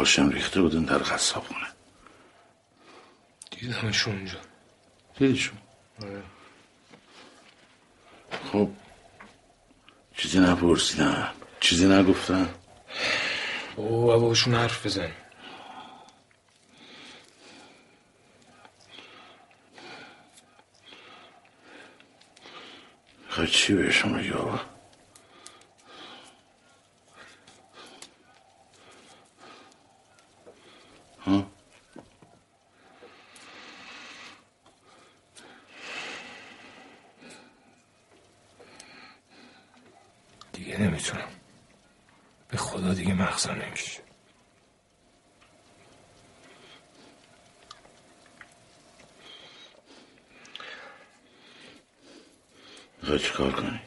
[0.09, 1.67] هاشم ریخته بودن در قصاب خونه
[3.51, 4.37] دیدمشون اونجا
[5.17, 5.57] دیدشون
[8.51, 8.69] خب
[10.17, 11.27] چیزی نپرسیدن
[11.59, 12.49] چیزی نگفتن
[13.75, 15.11] او باشون حرف بزن.
[23.29, 24.59] خواهی چی بهشون بگی بابا
[31.29, 31.45] ها
[40.53, 41.27] دیگه نمی‌تونم
[42.47, 44.01] به خدا دیگه مغزم نمیشه
[53.03, 53.79] خواهی چی کار کنی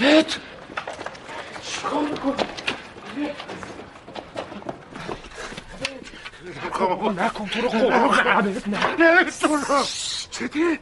[0.00, 0.36] عبد
[1.62, 2.34] چیکار می‌کنی؟
[6.70, 9.84] نکن نکن تو رو خدا عبد نه نمی‌تونم
[10.30, 10.78] چطه؟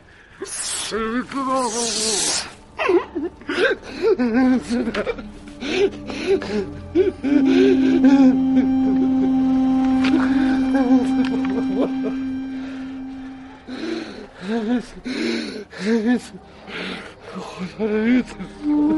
[17.40, 18.97] خدا نمی‌تونم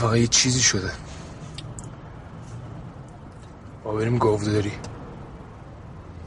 [0.00, 0.92] فقط یه چیزی شده
[3.84, 4.72] با بریم گاوداری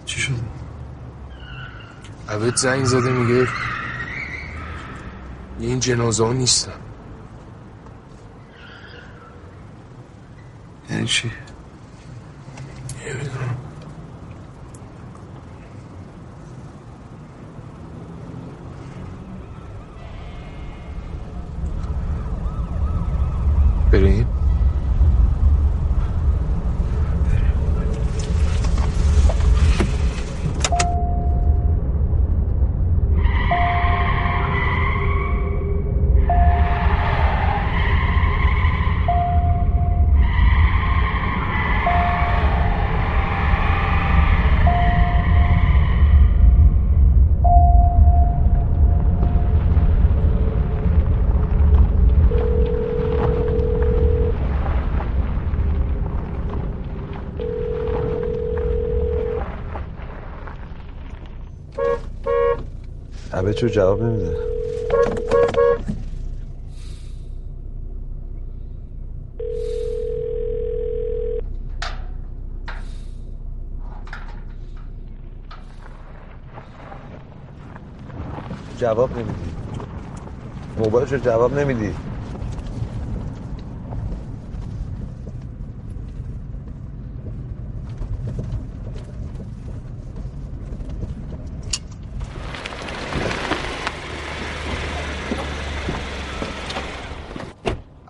[0.05, 0.33] چی شد؟
[2.29, 3.47] عبد زنگ زده میگه یه
[5.59, 6.71] این جنازه ها نیستن
[10.89, 11.31] یعنی چی؟
[63.63, 64.37] چون جواب نمیده.
[78.77, 79.33] جواب نمیدی.
[80.77, 81.93] موبایلش جواب نمیدی.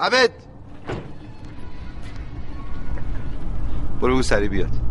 [0.04, 0.32] عبد.
[4.02, 4.83] برو او سری بیاد.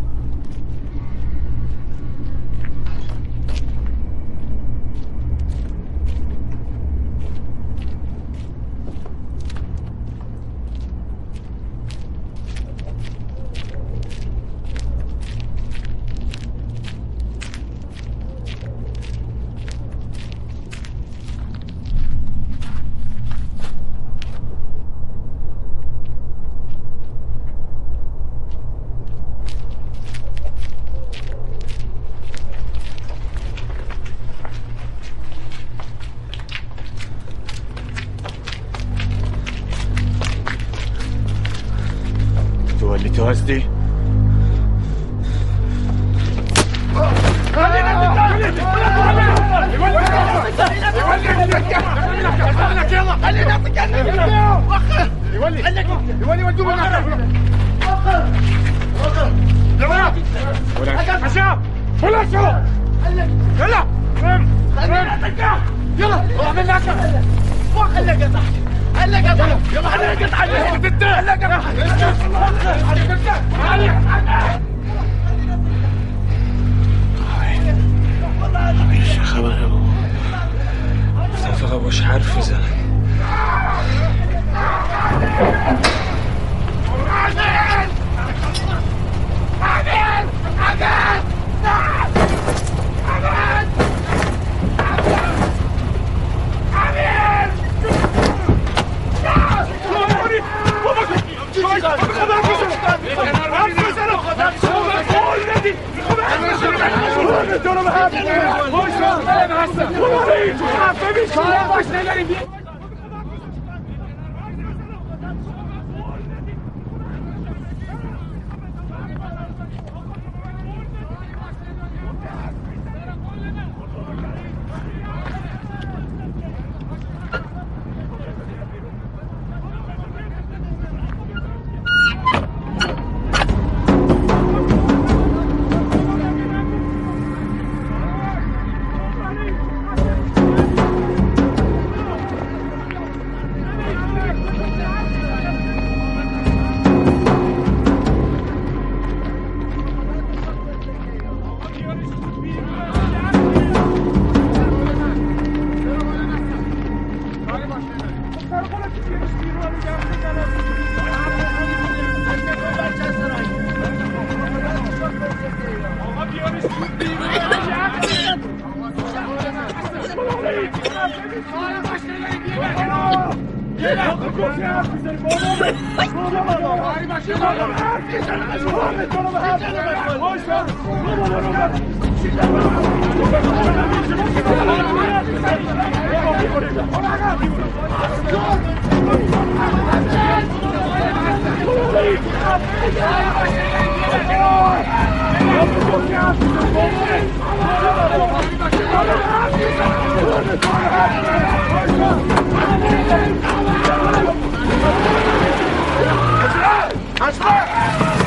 [207.23, 208.22] That's right!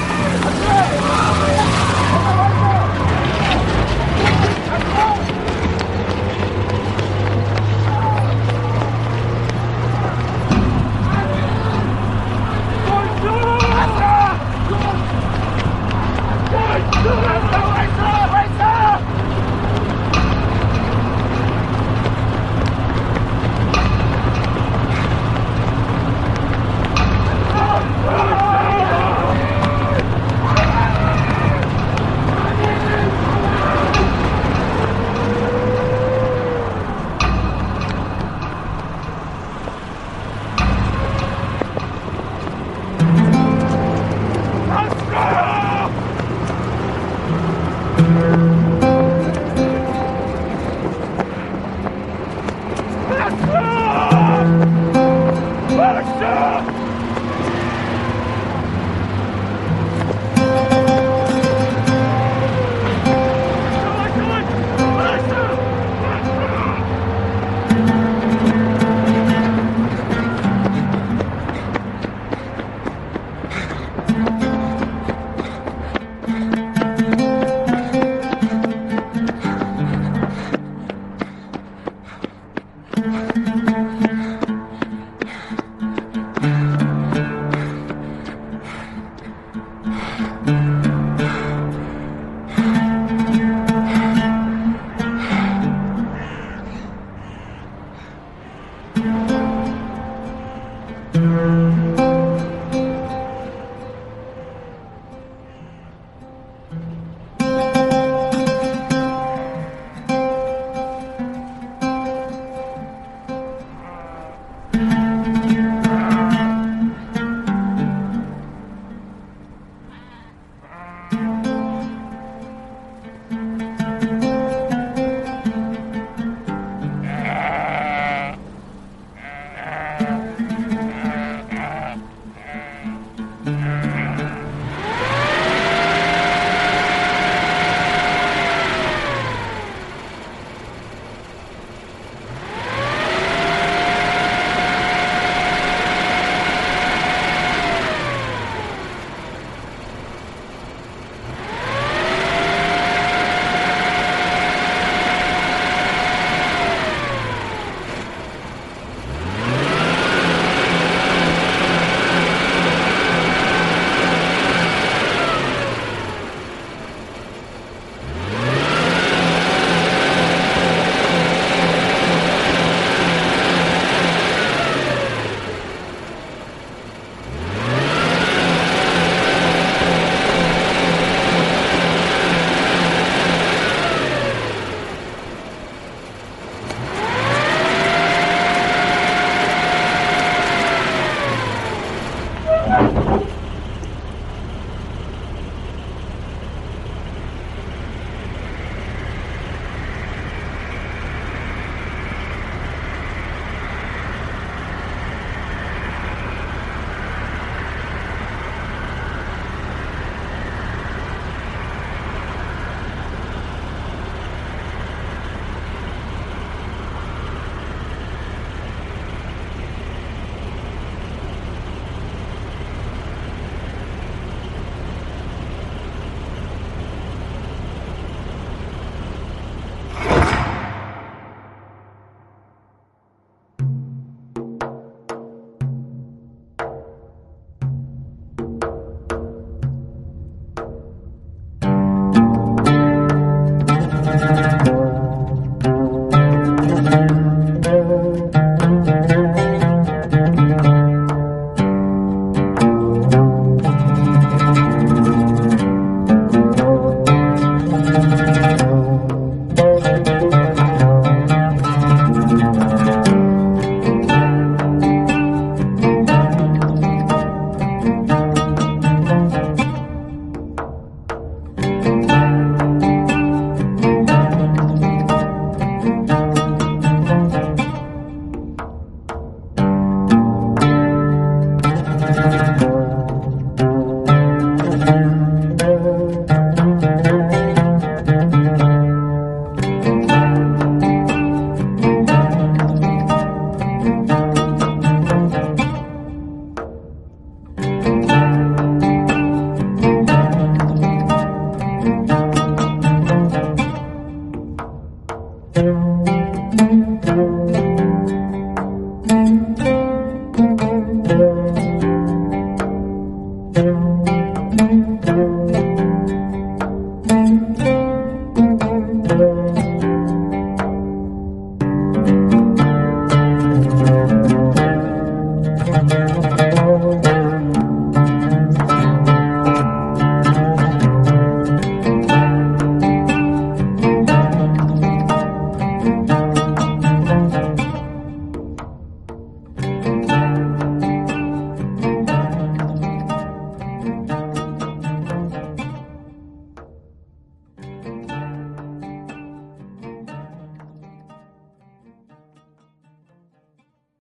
[0.46, 0.60] Let's
[5.30, 5.35] go!